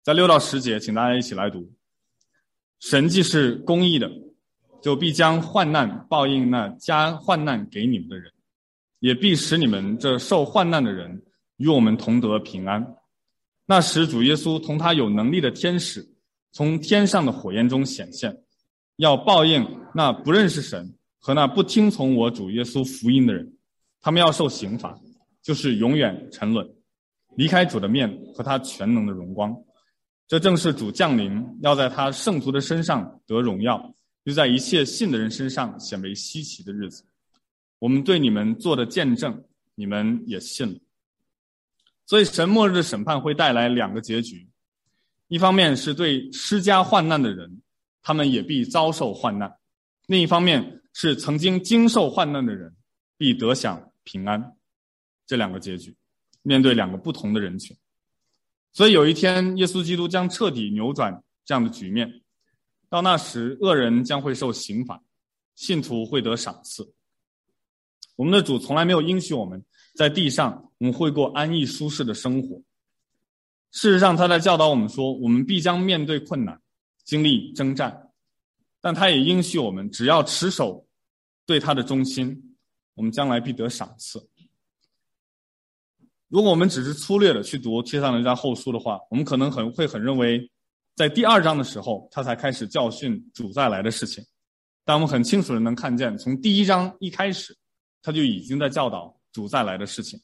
[0.03, 1.67] 在六到十节，请大家一起来读：
[2.79, 4.07] 神既是公义的，
[4.83, 8.31] 就必将患难报应那加患难给你们的人，
[9.03, 11.21] 也必使你们这受患难的人
[11.57, 12.95] 与我们同得平安。
[13.65, 16.07] 那时，主耶稣同他有能力的天使
[16.53, 18.33] 从天上的火焰中显现，
[18.95, 23.53] 要报应那不认识神和那不听从我主耶稣福音的人，
[23.99, 24.97] 他们要受刑罚，
[25.41, 26.65] 就是永远沉沦，
[27.35, 29.53] 离开主的面和他全能的荣光。
[30.29, 37.03] 这正是主降临，要在他圣徒的身上得荣耀，又在一切信的人身上显为稀奇的日子。
[37.83, 39.43] 我们对你们做的见证，
[39.75, 40.79] 你们也信了。
[42.05, 44.47] 所以，神末日的审判会带来两个结局：
[45.27, 47.61] 一方面是对施加患难的人，
[48.01, 49.49] 他们也必遭受患难；
[50.07, 52.73] 另一方面是曾经经受患难的人，
[53.17, 54.55] 必得享平安。
[55.27, 55.93] 这两个结局，
[56.41, 57.75] 面对两个不同的人群。
[58.71, 62.21] 所以有一天，耶稣基督将彻底扭转这样的局面。
[62.87, 65.03] 到那时，恶人将会受刑罚，
[65.55, 66.93] 信徒会得赏赐。
[68.15, 69.63] 我们的主从来没有应许我们
[69.95, 72.61] 在地上我们会过安逸舒适的生活。
[73.71, 76.61] 事实上，他在教导我们说，我们必将面对困难，
[77.03, 78.11] 经历征战。
[78.79, 80.85] 但他也应许我们，只要持守
[81.45, 82.55] 对他的忠心，
[82.93, 84.29] 我们将来必得赏赐。
[86.27, 90.51] 如果我们只是粗略的去读《帖撒罗尼迦后书》的话，我们可能很会很认为，
[90.95, 94.23] 在第二章的时候，他才开始教训主再来的事情。
[94.83, 97.57] 但我们很清楚的能看见，从第一章一开始，
[98.03, 100.21] 他就已经在教导主再来的事情。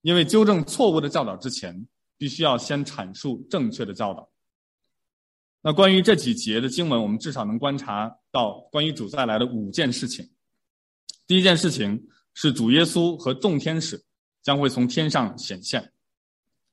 [0.00, 1.86] 因为纠正错误的教导之前，
[2.18, 4.28] 必须要先阐述正确的教导。
[5.60, 10.28] 那关于这几节的经文，我们至少能观察到关于主再来的五件事情。
[11.28, 14.04] 第一件事情是主耶稣和众天使。
[14.42, 15.92] 将会从天上显现。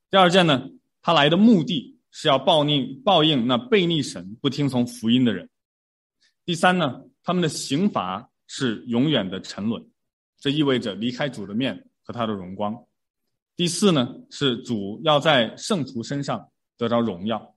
[0.09, 0.67] 第二件呢，
[1.03, 5.47] 他来的目的是要报应报应那悖逆神、不听从福音的人。
[6.45, 9.81] 第三呢，他们的刑罚是永远的沉沦，
[10.37, 12.75] 这意味着离开主的面和他的荣光。
[13.55, 17.55] 第四呢，是主要在圣徒身上得着荣耀。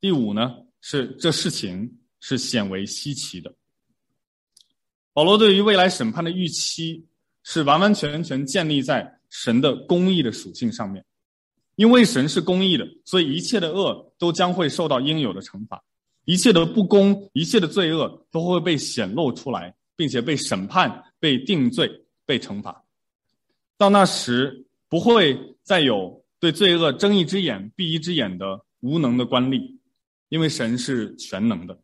[0.00, 3.54] 第五呢，是这事情是显为稀奇的。
[5.12, 7.04] 保罗对于未来审判的预期
[7.42, 9.12] 是完完全全建立在。
[9.28, 11.04] 神的公义的属性上面，
[11.74, 15.82] 因为神是公义的，所以一切的恶都将会受到应有的惩罚，
[16.26, 22.84] 一切的不公、一切的罪恶都会被显露出来，并且被审判、被定罪、被惩罚。
[23.76, 29.76] 到那时，不会再有对罪恶睁一只眼闭一只眼的无能的官吏，
[30.28, 31.78] 因为神是全能的。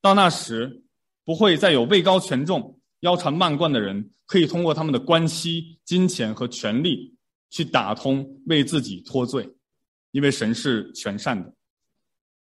[0.00, 0.82] 到那时，
[1.24, 2.78] 不会再有位高权重。
[3.00, 7.12] 腰缠万贯的人可以通过他们的关系、金钱和权力
[7.50, 9.48] 去打通为自己脱罪，
[10.12, 11.52] 因为神是全善的。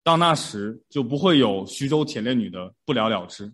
[0.05, 3.53] 到那时就不会有徐州铁链女的不了了之，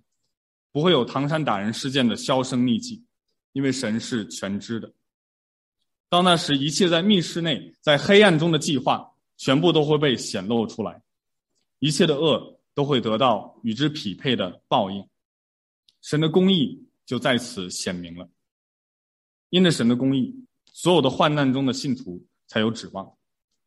[0.73, 3.05] 不会有唐山打人事件的销声匿迹，
[3.53, 4.93] 因为神是全知的。
[6.09, 11.03] 到那时，一切在密室内、在黑暗中的计划全部都会被显露出来，
[11.79, 15.07] 一切的恶都会得到与之匹配的报应。
[16.01, 18.29] 神的公义就在此显明了，
[19.51, 20.35] 因着神的公义，
[20.73, 23.07] 所有的患难中的信徒才有指望；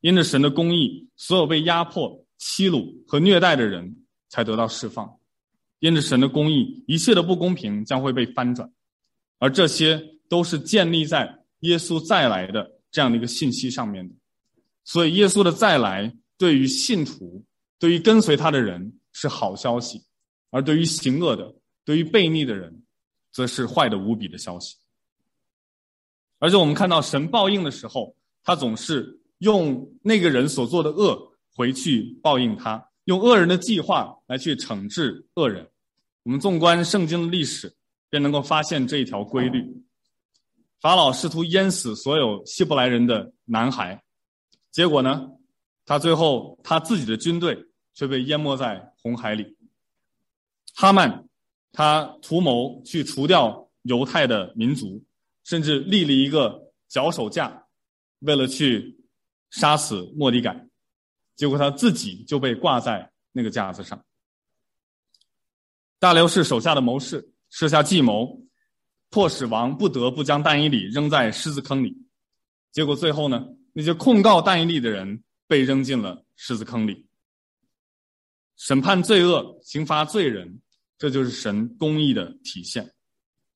[0.01, 5.07] 因着神的公义，所有被压迫、欺辱和虐待的人才得到释放；
[5.85, 8.67] 因着神的公义，一切的不公平将会被翻转，
[9.37, 14.15] 而这些都是建立在耶稣再来的这样的一个信息上面的。
[14.83, 17.45] 所以，耶稣的再来对于信徒、
[17.77, 20.03] 对于跟随他的人是好消息，
[20.49, 21.53] 而对于行恶的。
[21.83, 22.81] 对于悖逆的人，
[23.31, 24.75] 则是坏的无比的消息。
[26.39, 35.69] 而且我们看到神报应的时候，他总是用那个人所做的恶回去报应他，用恶人的计划来去惩治恶人。
[36.25, 37.73] 我们纵观圣经的历史，
[38.09, 39.63] 便能够发现这一条规律。
[40.81, 44.03] 法老试图淹死所有希伯来人的男孩，
[44.71, 45.29] 结果呢，
[45.85, 47.57] 他最后他自己的军队
[47.93, 49.55] 却被淹没在红海里。
[50.75, 51.23] 哈曼。
[51.77, 55.03] 他图谋去除掉犹太的民族，
[55.43, 57.65] 甚至立了一个脚手架，
[58.19, 58.97] 为了去
[59.49, 60.69] 杀死莫迪改，
[61.35, 64.01] 结果他自己就被挂在那个架子上。
[65.99, 68.41] 大流士手下的谋士设下计谋，
[69.09, 71.97] 迫使王不得不将但以理扔在狮子坑里，
[72.71, 77.07] 结果最后呢，那些控告但以理的人被扔进了狮子坑里。
[78.57, 80.61] 审判罪恶、刑罚罪人。
[80.97, 82.93] 这就是神公义的体现。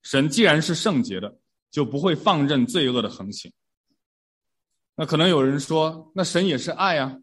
[0.04, 1.40] 神既然是圣洁的，
[1.72, 3.50] 就不会放任罪恶的横行。
[4.96, 7.18] 那可能有人说，那神也是爱啊，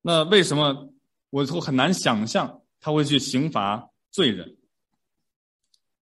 [0.00, 0.94] 那为什么
[1.30, 4.56] 我就很难想象他会去刑罚罪人？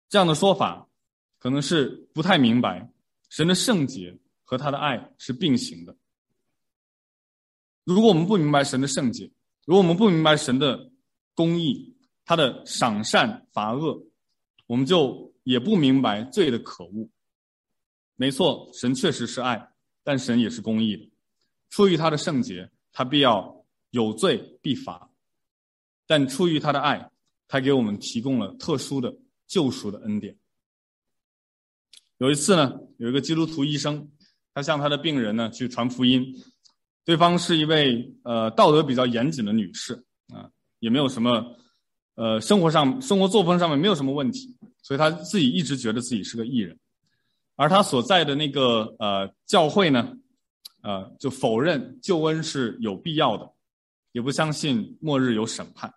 [0.09, 0.89] 这样的说法，
[1.39, 2.93] 可能是不太明白
[3.31, 5.97] 神的圣洁和他的爱是并行的。
[7.85, 9.31] 如果我们不明白神的圣洁，
[9.65, 10.91] 如果我们不明白神的
[11.35, 14.07] 公义，他的赏善罚恶，
[14.67, 17.09] 我们就也不明白罪的可恶。
[18.17, 19.73] 没错，神确实是爱，
[20.05, 21.11] 但神也是公义的。
[21.71, 25.11] 出于他的圣洁，他必要有罪必罚；
[26.07, 27.11] 但出于他的爱，
[27.49, 29.15] 他给我们提供了特殊的
[29.47, 30.37] 救赎的恩典。
[32.19, 34.09] 有一次呢，有一个基督徒医生，
[34.55, 36.25] 他向他的病人呢去传福音。
[37.05, 39.95] 对方是一位呃道德比较严谨的女士
[40.29, 40.49] 啊，
[40.79, 41.57] 也没有什么
[42.15, 46.79] 呃生活上生活作风上面没有什么问题，所以她自己一直觉得自己是个义人，
[47.57, 50.17] 而她所在的那个呃教会呢，
[50.83, 53.53] 呃就否认救恩是有必要的，
[54.13, 55.93] 也不相信末日有审判。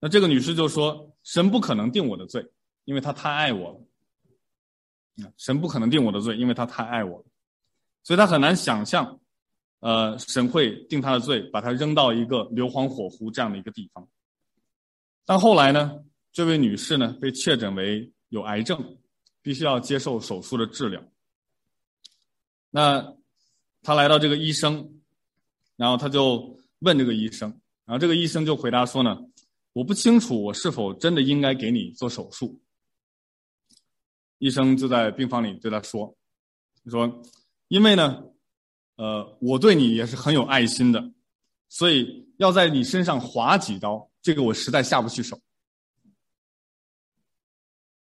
[0.00, 2.44] 那这个女士就说：“神不可能定我的罪，
[2.84, 5.30] 因为他太爱我了。
[5.36, 7.24] 神不可能定我的罪，因为他太爱我了，
[8.02, 9.20] 所以她很难想象。”
[9.80, 14.08] 呃，神会定他的罪，把他扔到一个硫磺火湖这样的一个地方。
[15.24, 18.98] 但后来呢，这位女士呢被确诊为有癌症，
[19.40, 21.00] 必须要接受手术的治疗。
[22.70, 23.14] 那
[23.80, 25.00] 她来到这个医生，
[25.76, 27.48] 然后她就问这个医生，
[27.84, 29.18] 然后这个医生就回答说呢
[29.72, 32.60] ：“我不清楚我是否真的应该给你做手术。”
[34.38, 36.16] 医生就在病房里对他说
[36.90, 37.22] ：“说
[37.68, 38.24] 因为呢。”
[38.98, 41.12] 呃，我对你也是很有爱心的，
[41.68, 45.40] 所以要在你身上划几刀，这个我实在下不去手。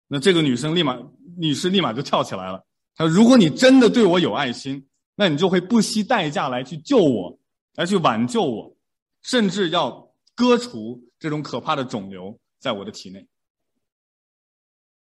[0.07, 0.97] 那这个女生立马，
[1.38, 2.65] 女士立马就跳起来了。
[2.95, 7.39] 她说：“如果你真的对我有爱心，那你就会不惜代价来去救我，
[7.78, 8.75] 来去挽救我，
[9.21, 13.25] 甚至要割除这种可怕的肿瘤在我的体内。”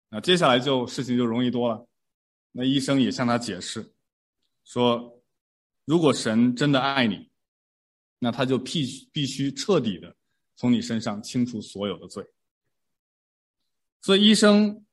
[0.08, 1.88] 那接下来就事情就容易多了。
[2.52, 3.92] 那医生也向他解释
[4.62, 5.12] 说。
[5.88, 7.30] 如果神真的爱你，
[8.18, 10.16] 那他就必必须彻底的
[10.56, 12.26] 从你身上清除所有的罪。
[14.02, 14.84] 所以医生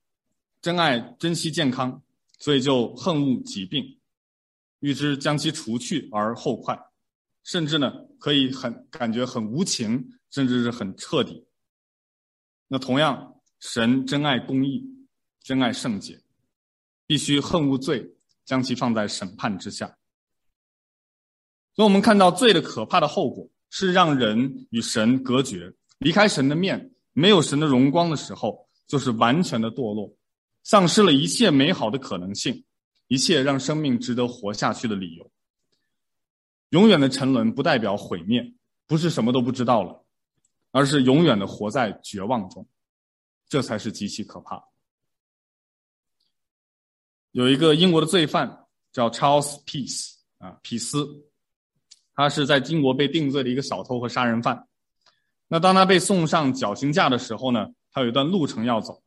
[0.61, 2.03] 珍爱珍惜健康，
[2.37, 3.99] 所以就恨恶疾病，
[4.81, 6.79] 欲知将其除去而后快，
[7.43, 11.45] 甚至呢可以很感觉很无情，甚至是很彻底。
[12.67, 14.83] 那同样，神珍爱公义，
[15.41, 16.19] 珍爱圣洁，
[17.05, 18.09] 必须恨恶罪，
[18.45, 19.87] 将其放在审判之下。
[21.75, 30.15] 所以，我们看到罪的可怕的后果是让人与神隔绝，离开神的面，没有神的荣光的时候，就是完全的堕落，
[30.63, 32.63] 丧失了一切美好的可能性，
[33.07, 35.31] 一切让生命值得活下去的理由。
[36.73, 38.43] 永远的沉沦不代表毁灭，
[38.87, 40.03] 不是什么都不知道了，
[40.71, 42.67] 而是永远的活在绝望中，
[43.47, 44.63] 这才是极其可怕。
[47.29, 51.07] 有一个英国的罪犯叫 Charles Peace 啊，皮斯。
[52.15, 54.67] 他是在英国被定罪的一个小偷和杀人犯。
[55.47, 59.03] 那当他被送上绞刑架的时候呢，他有一段路程要走。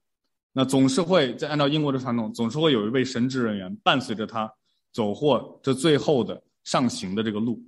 [0.53, 4.53] 那总是会在按照英国的传统，总是会有一位神职人员伴随着他
[4.93, 7.63] 走过这最后的上行的这个路。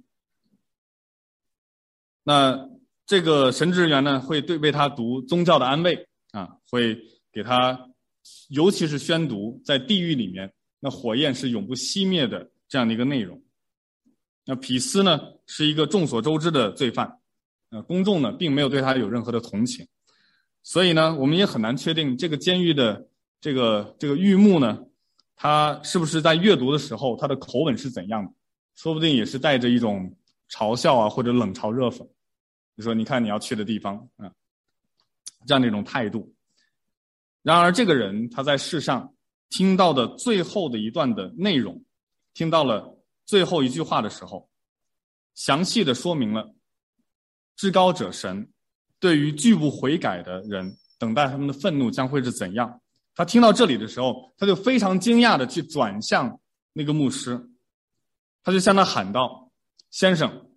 [2.25, 2.69] 那
[3.07, 7.01] 这个神职人员呢，会对为他读宗教的安慰啊，会
[7.33, 7.89] 给他，
[8.49, 13.41] 尤其是宣读在地狱里面那火焰是永不熄灭的这样的一个内容。
[14.45, 17.19] 那皮斯呢，是一个众所周知的罪犯，
[17.71, 19.87] 呃，公众呢并没有对他有任何的同情，
[20.63, 23.09] 所以呢，我们也很难确定这个监狱的
[23.41, 24.85] 这个这个狱牧呢，
[25.37, 28.33] 他是不是在阅读的时候他的口吻是怎样的？
[28.79, 30.17] 说不定也是带着一种
[30.49, 32.09] 嘲笑啊，或者冷嘲热讽，
[32.77, 34.31] 就说你看你要去的地方啊，
[35.47, 36.33] 这样的一种态度。
[37.43, 39.13] 然而，这个人他在世上
[39.51, 41.85] 听到的最后的一段的内容，
[42.35, 42.95] 听到了。
[43.27, 44.49] 最后一句话的时候，
[45.35, 46.55] 详细的说明了
[47.57, 48.51] 至高者神
[48.99, 52.81] 对于拒不悔改的人，等待他们的愤怒将会是怎样。
[53.15, 56.41] 他听到这里的时候，他就非常惊讶的去转向
[56.73, 57.48] 那个牧师，
[58.43, 59.51] 他就向他喊道
[59.91, 60.51] ：“先生，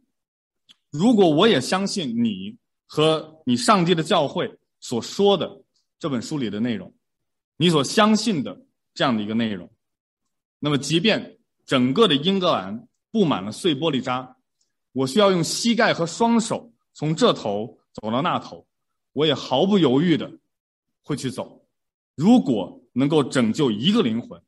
[0.89, 2.57] 如果我也相信你
[2.87, 5.63] 和你上帝的教会所说的
[5.99, 6.93] 这本书里的内容，
[7.57, 8.61] 你所相信的
[8.93, 9.69] 这样的一个内容，
[10.59, 14.35] 那么即便。”整个的英格兰布满了碎玻璃渣，
[14.91, 18.67] 我需要用膝盖和双手从这头走到那头，
[19.13, 20.29] 我也毫不犹豫的
[21.01, 21.65] 会去走。
[22.15, 24.41] 如果能够拯救一个灵魂，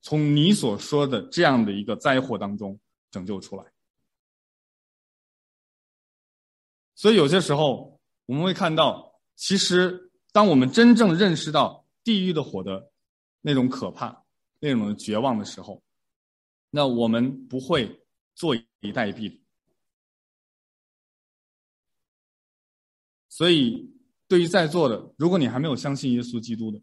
[0.00, 2.78] 从你所说的这样的一个灾祸当中
[3.10, 3.64] 拯救出来。
[6.94, 12.90] 所以有些时候我们会看到，其实当我们真正认识到地狱的火的
[13.40, 14.24] 那种可怕、
[14.58, 15.82] 那种绝望的时候，
[16.70, 18.00] 那我们不会
[18.34, 19.40] 坐以待毙。
[23.28, 23.90] 所以，
[24.28, 26.82] 对于在座的，如果你还没有相信耶稣基督的，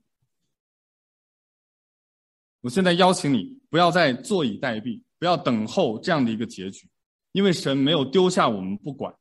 [2.67, 6.85] 我现在邀请你不要再坐以待毙，不要等候这样的一个结局，
[7.31, 9.15] 因为神没有丢下我们不管。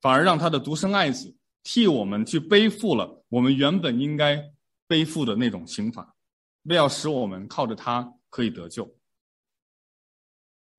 [0.00, 4.42] 反而让他的独生爱子替我们去背负了我们原本应该
[4.86, 6.14] 背负的那种刑罚，
[6.62, 8.90] 为要使我们靠着他可以得救。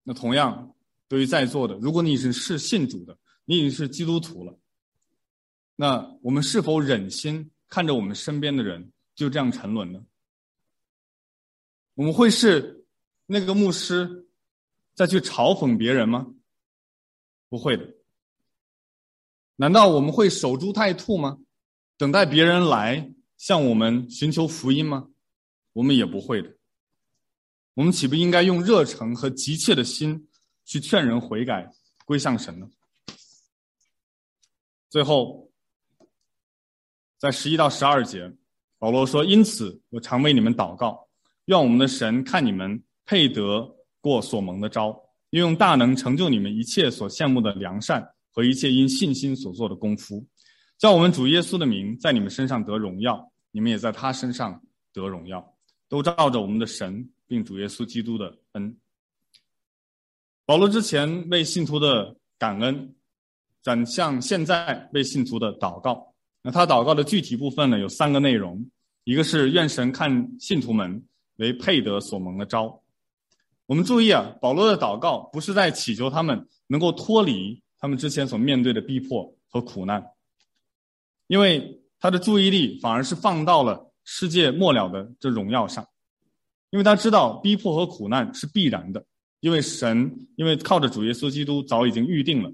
[0.02, 0.74] 那同样，
[1.08, 3.16] 对于在座的，如果你已经是信主的，
[3.46, 4.58] 你已经是基督徒了，
[5.76, 10.02] 那我们是否忍心看着我们身边的人就这样沉沦呢？
[11.98, 12.86] 我们会是
[13.26, 14.28] 那个牧师
[14.94, 16.28] 再去嘲讽别人吗？
[17.50, 17.92] 不会的。
[19.56, 21.40] 难道我们会守株待兔吗？
[21.98, 25.10] 等待别人来向我们寻求福音吗？
[25.74, 26.56] 我们也不会的。
[27.74, 30.30] 我们岂不应该用热诚和急切的心
[30.66, 31.68] 去劝人悔改，
[32.06, 32.70] 归向神呢？
[34.88, 35.50] 最后，
[37.18, 38.32] 在十一到十二节，
[38.78, 41.07] 保罗说：“因此，我常为你们祷告，
[41.48, 44.98] 愿我们的神看你们配得过所蒙的招，
[45.32, 50.24] 又用大能成就你们一切所羡慕的良善。”和一切因信心所做的功夫，
[50.78, 54.62] 叫我们主耶稣的名在你们身上得荣耀，你们也在他身上
[54.94, 55.44] 得荣耀，
[55.90, 58.78] 都照着我们的神并主耶稣基督的恩。
[60.46, 62.94] 保罗之前为信徒的感恩，
[63.64, 66.14] 转向现在为信徒的祷告。
[66.44, 68.64] 那他祷告的具体部分呢，有三个内容：
[69.04, 71.04] 一个是愿神看信徒们
[71.38, 72.82] 为配得所蒙的招。
[73.66, 77.62] 我们注意啊，保罗的祷告不是在祈求他们能够脱离。
[77.80, 80.04] 他们之前所面对的逼迫和苦难，
[81.28, 85.88] 因为他的注意力反而是放到了世界末了的这荣耀上，
[86.72, 89.06] 因为他知道逼迫和苦难是必然的，
[89.42, 92.52] 因为神因为靠着主耶稣基督早已经预定了，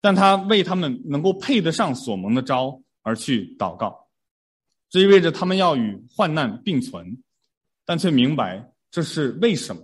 [0.00, 4.08] 但他为他们能够配得上所蒙的招而去祷告，
[4.88, 7.22] 这意味着他们要与患难并存，
[7.92, 9.82] 但却明白这是为什么，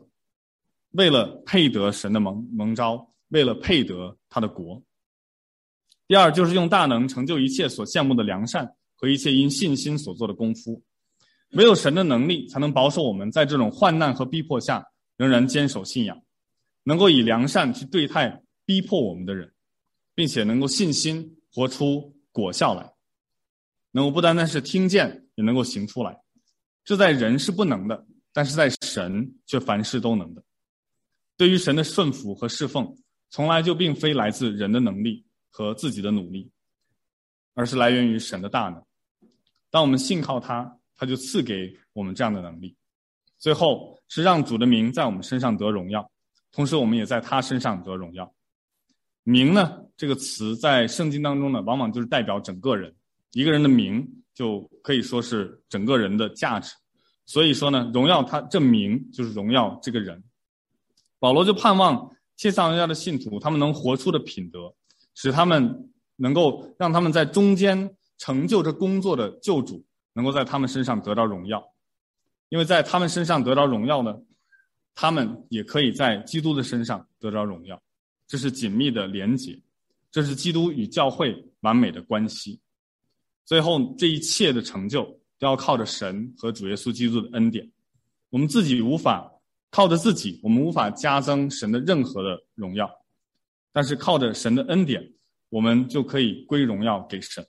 [0.92, 3.06] 为了配得神的蒙蒙召。
[3.28, 4.82] 为了配得他的国。
[6.06, 10.82] 第二，就是用大能成就一切所羡慕的良善和一切因信心所做的功夫。
[11.50, 14.82] 唯有神的能力，才能保守我们在这种患难和逼迫下
[15.18, 16.18] 仍然坚守信仰，
[16.84, 19.52] 能够以良善去对待逼迫我们的人，
[20.14, 22.90] 并且能够信心活出果效来，
[23.90, 26.18] 能够不单单是听见，也能够行出来。
[26.88, 30.42] 这在人是不能的，但是在神却凡事都能的。
[31.36, 32.96] 对于神的顺服和侍奉。
[33.30, 36.50] 从来就并非来自人的能力和自己的努力，
[37.52, 38.82] 而是来源于神的大能。
[39.70, 42.74] 当我们信靠他，他就赐给我们这样的能力。
[43.38, 46.10] 最后是让主的名在我们身上得荣耀，
[46.52, 48.34] 同时我们也在他身上得荣耀。
[49.24, 52.94] 名呢，这个词在圣经当中呢，往往就是代表整个人。
[53.32, 56.72] 一个人的名就可以说是整个人的价值。
[57.26, 60.22] 所以说呢，荣耀他这名就是荣耀这个人。
[61.18, 62.08] 保罗就盼望。
[62.36, 64.72] 切撒罗尼迦的信徒，他们能活出的品德，
[65.16, 71.60] 使他们能够让他们在中间成就着工作的救主，能够在他们身上得到荣耀，
[72.48, 74.16] 因为在他们身上得到荣耀呢，
[74.94, 77.82] 他们也可以在基督的身上得到荣耀，
[78.28, 79.60] 这是紧密的连结，
[80.12, 82.60] 这是基督与教会完美的关系。
[83.48, 85.04] 最后，这一切的成就
[85.38, 87.72] 都要靠着神和主耶稣基督的恩典，
[88.28, 89.32] 我们自己无法。
[89.70, 92.90] 靠着自己，我们无法加增神的任何的荣耀，
[93.70, 95.12] 但是靠着神的恩典，
[95.50, 97.46] 我们就可以归荣耀给神。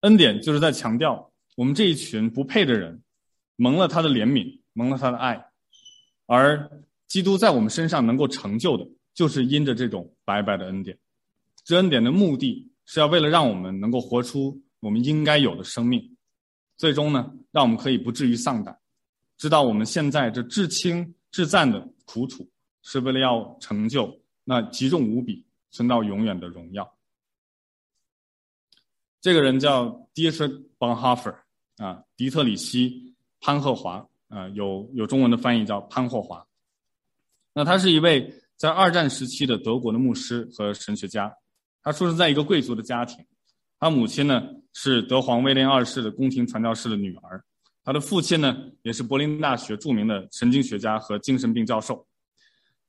[0.00, 3.02] 恩典就是在强调，我们这一群不配的人，
[3.56, 5.46] 蒙了他的怜悯，蒙了他的爱，
[6.24, 6.70] 而
[7.06, 10.98] 基督在我们身上能够成就的，就是因着这种白白的恩典。
[11.64, 16.16] 这恩典的目的是要为了让我们能够活出我们应该有的生命，
[16.76, 18.78] 最终呢，让我们可以不至于丧胆。
[19.36, 22.48] 知道我们现在这至轻至暂的苦楚，
[22.82, 26.90] 是为了要成就那极重无比、存到永远的荣耀。
[29.20, 31.36] 这个人叫 Dietrich Bonhoeffer
[31.78, 32.90] 啊，迪特里希·
[33.40, 36.46] 潘霍华啊，有有中文的翻译叫潘霍华。
[37.52, 41.34] 那他是一位在二战时期的德国的牧师和神学家，
[41.86, 43.24] 他出生在一个贵族的家庭，
[43.78, 47.40] 他母亲呢是德皇威廉二世的宫廷传教士的女儿，
[47.84, 52.04] 他的父亲呢也是柏林大学著名的神经学家和精神病教授。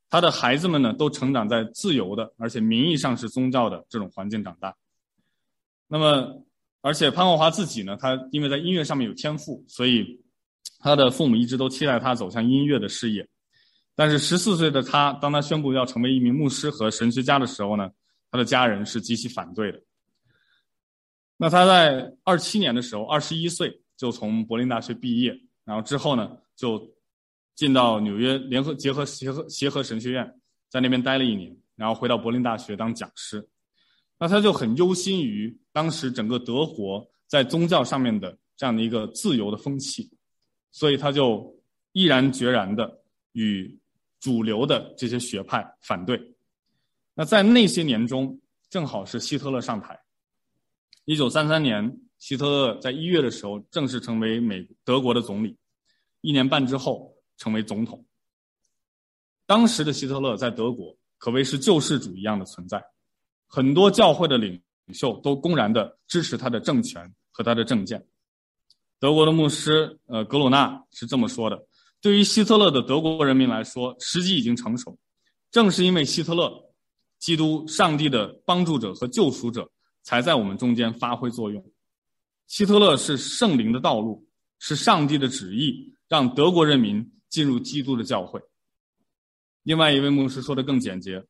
[0.10, 4.76] 他的孩子们呢都成长在自由的而且名义上是宗教的这种环境长大。
[5.88, 6.44] 那么，
[6.82, 10.20] 而且潘霍华自己呢，他因为在音乐上面有天赋，所以
[10.80, 13.28] 他的父母一直都期待他走向音乐的事业。
[13.96, 17.92] 但是十四岁的他，当他宣布要成为一名牧师和神学家的时候呢，
[18.32, 19.82] 他的家人是极其反对的。
[21.38, 26.94] 那他在二七年的时候，二十一岁就从柏林大学毕业，然后之后呢，就
[27.56, 33.48] 进到纽约联合结合协和协和神学院，在那边待了一年，然后回到柏林大学当讲师。
[34.18, 40.10] 那他就很忧心于当时整个德国在宗教上面的这样的一个自由的风气，
[40.72, 41.56] 所以他就
[41.92, 43.02] 毅然决然的
[43.32, 43.78] 与。
[44.20, 46.20] 主流的这些学派反对，
[47.20, 48.40] 那在那些年中，
[48.70, 50.00] 正好是希特勒上台。
[51.06, 55.58] 一九三三年，希特勒在一月的时候正式成为美德国的总理，
[56.22, 58.06] 一年半之后成为总统。
[59.48, 62.84] 当时的希特勒在德国可谓是救世主一样的存在，
[63.48, 64.62] 很多教会的领
[64.94, 68.06] 袖都公然的支持他的政权和他的政见。
[69.00, 71.66] 德国的牧师呃格鲁纳是这么说的。
[72.00, 74.96] 对于希特勒的德国人民来说，时机已经成熟。
[75.50, 76.52] 正是因为希特勒，
[77.20, 79.70] 基督上帝的帮助者和救赎者，
[80.04, 81.64] 才在我们中间发挥作用。
[82.48, 84.26] 希特勒是圣灵的道路，
[84.60, 88.42] 是上帝的旨意，让德国人民进入基督的教会。
[89.64, 91.26] 另外一位牧师说的更简洁：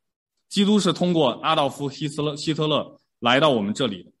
[0.48, 4.12] 基督是通过阿道夫·希特勒希特勒来到我们这里的。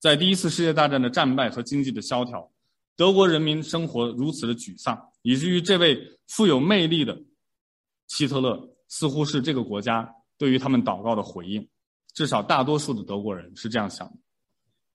[0.00, 2.50] 在第一次世界大战的战败和经济的萧条。
[2.96, 7.20] 德国人民生活如此的沮丧，以至于这位富有魅力的
[8.06, 11.68] 希特勒似乎是这个国家对于他们祷告的回应。
[12.12, 14.16] 至少大多数的德国人是这样想的。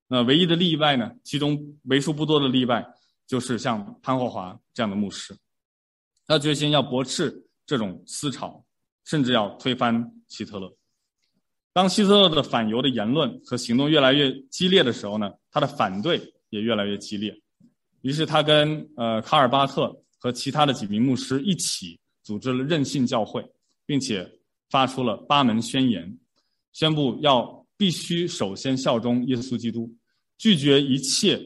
[0.08, 1.12] 那唯一的例外呢？
[1.26, 2.86] 其中为数不多的例外
[3.28, 5.38] 就是像潘霍华这样的牧师，
[6.26, 8.64] 他决心要驳斥这种思潮，
[9.04, 10.74] 甚至要推翻希特勒。
[11.74, 16.22] 当希特勒的反犹的言论和行动越来越激烈的时候呢，他的反对
[16.52, 17.38] 也越来越激烈。
[18.02, 23.45] 于是他跟呃卡尔巴特和其他的几名牧师一起组织了任性教会，
[23.89, 24.29] 并且
[24.69, 26.15] 发出了八门宣言，
[26.73, 29.91] 宣布要必须首先效忠耶稣基督，
[30.37, 31.41] 拒绝一切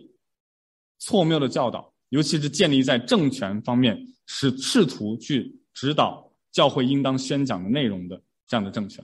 [1.00, 9.02] 错谬的教导，尤其是建立在政权方面，是试图去指导教会应当宣讲的内容的这样的政权。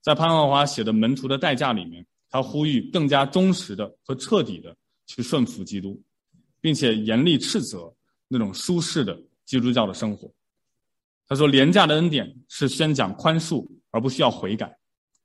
[0.00, 4.76] 在潘霍华写的《门徒的代价》里面，他呼吁更加忠实的和彻底的
[5.08, 6.00] 去顺服基督。
[6.60, 7.92] 并且严厉斥责
[8.28, 10.32] 那种舒适的基督教的生活。
[11.32, 14.70] 他说：“廉价的恩典是宣讲宽恕而不需要悔改，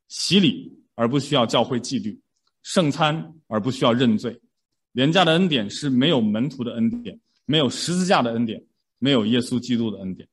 [0.07, 2.17] 洗礼而不需要教会纪律，
[2.63, 4.39] 圣餐而不需要认罪。
[4.93, 8.63] 廉价的恩典是没有门徒的恩典，没有十字架的恩典，
[8.99, 10.25] 没有耶稣基督的恩典。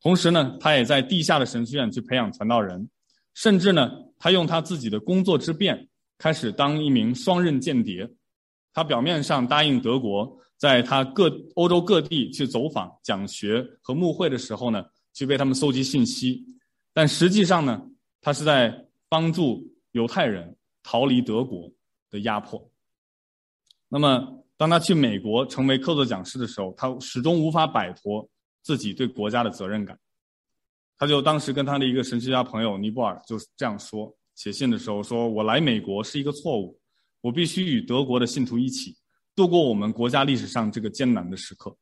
[0.00, 2.88] 同时呢，他也在地下的神学院去培养传道人，
[3.34, 5.86] 甚至呢，他用他自己的工作之便
[6.16, 8.10] 开始当一名双刃间谍。”
[8.72, 16.44] 他表面上答应德国，在他各欧洲各地去走访、讲学和募会的时候呢，去为他们搜集信息，
[16.92, 17.82] 但实际上呢，
[18.20, 21.70] 他是在帮助犹太人逃离德国
[22.10, 22.70] 的压迫。
[23.88, 28.28] 那么，当他去美国成为客座讲师的时候，他始终无法摆脱
[28.62, 29.98] 自己对国家的责任感。
[30.98, 36.78] 他就当时跟他的一个神学家朋友尼泊尔就是这样说，写信的时候说：“我来美国是一个错误。”
[37.20, 38.96] 我必须与德国的信徒一起
[39.36, 41.76] 度过我们国家历史上这个艰难的时刻。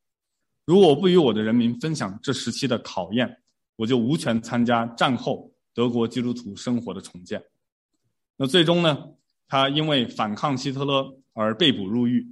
[0.67, 3.43] 如果不与我的人民分享这时期的考验，
[3.77, 7.43] 我就无权参加战后德国基督徒生活的重建。
[8.37, 8.99] 那最终呢，
[9.47, 12.27] 他因为反抗希特勒而被捕入狱。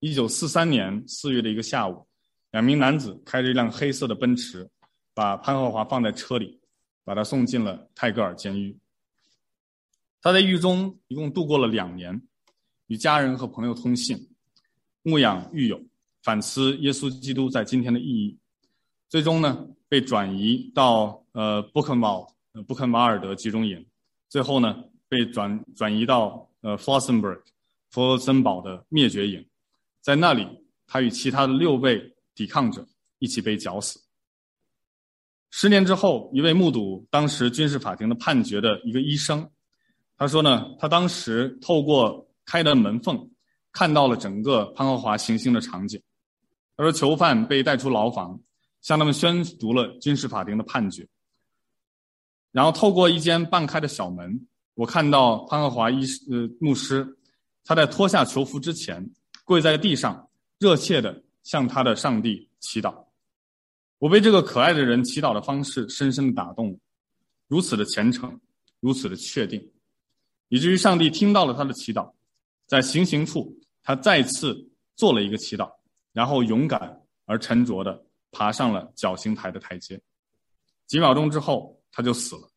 [0.00, 2.06] 一九四三年四月的一个下午，
[2.50, 4.68] 两名男子开着一辆黑色的奔驰，
[5.14, 6.60] 把潘霍华放在车里，
[7.02, 8.78] 把他送进了泰戈尔监狱。
[10.20, 12.20] 他在狱中一共度过了两年。
[12.88, 14.35] 与家人和朋友通信，
[15.06, 15.80] 牧养狱友，
[16.24, 18.36] 反思耶稣基督在今天的意义。
[19.08, 22.26] 最终呢，被转移到呃布肯堡、
[22.66, 23.86] 布肯瓦尔德集中营。
[24.28, 27.28] 最后呢，被转转移到呃弗森堡
[27.90, 29.46] 弗罗森堡的灭绝营。
[30.00, 30.44] 在那里，
[30.88, 32.84] 他与其他的六位抵抗者
[33.20, 34.00] 一起被绞死。
[35.52, 39.48] 十年之后，一位目睹当时军事法庭的判决的一个医生，
[40.16, 43.30] 他说呢，他当时透过开的门缝，
[43.76, 46.00] 看到了整个潘和华行刑的场景。
[46.78, 48.40] 他说，囚犯被带出牢房，
[48.80, 51.06] 向他们宣读了军事法庭的判决。
[52.52, 57.18] 然后透过一间半开的小门，我看到潘和华医呃牧师，
[57.66, 59.10] 他在脱下囚服之前，
[59.44, 60.26] 跪在地上，
[60.58, 63.04] 热切地向他的上帝祈祷。
[63.98, 66.80] 我被这个可爱的人祈祷的方式深深地打动，
[67.46, 68.40] 如此的虔诚，
[68.80, 69.70] 如此的确定，
[70.48, 72.10] 以至于上帝听到了他的祈祷，
[72.66, 73.55] 在行刑处，
[73.86, 75.72] 他再次做了一个祈祷，
[76.12, 80.02] 然后勇敢而沉着地爬上了绞刑台的台阶。
[80.88, 82.50] 几秒钟之后，他就死了。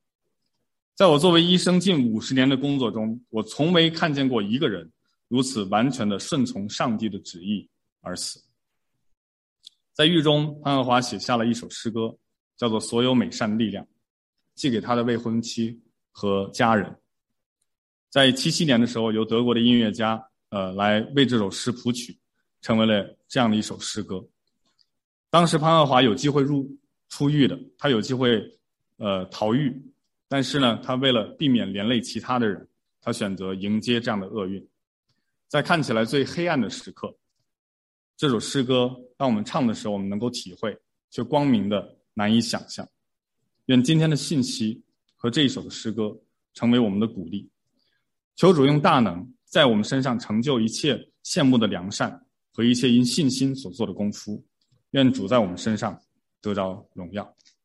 [0.96, 4.92] 在我作为医生近五十年的工作中，我从没看见过一个人
[5.28, 7.70] 如此完全的顺从上帝的旨意
[8.02, 8.44] 而死。
[9.94, 12.18] 在狱中，潘和华写下了一首诗歌，
[12.58, 13.86] 叫做《所有美善的力量》，
[14.56, 15.80] 寄给他的未婚妻
[16.12, 17.00] 和家人。
[18.10, 22.18] 在七七年的时候，由德国的音乐家呃来为这首诗谱曲，
[22.62, 24.24] 成为了这样的一首诗歌。
[25.30, 26.70] 当时潘和华有机会入
[27.08, 28.42] 出狱的，他有机会
[28.98, 29.80] 呃逃狱，
[30.28, 32.68] 但是呢，他为了避免连累其他的人，
[33.00, 34.68] 他选择迎接这样的厄运。
[35.48, 37.16] 在看起来最黑暗的时刻，
[38.18, 40.78] 这首诗歌当我们唱的时候，我们能够体会，
[41.10, 42.88] 却光明的难以想象。
[43.66, 44.84] 愿今天的信息
[45.16, 46.16] 和这一首的诗歌
[46.54, 47.50] 成为我们的鼓励，
[48.36, 50.96] 求主用大能在我们身上成就一切
[51.26, 54.42] 羡慕的良善和一切因信心所做的功夫。
[54.92, 56.00] 愿主在我们身上
[56.42, 57.36] 得着荣耀。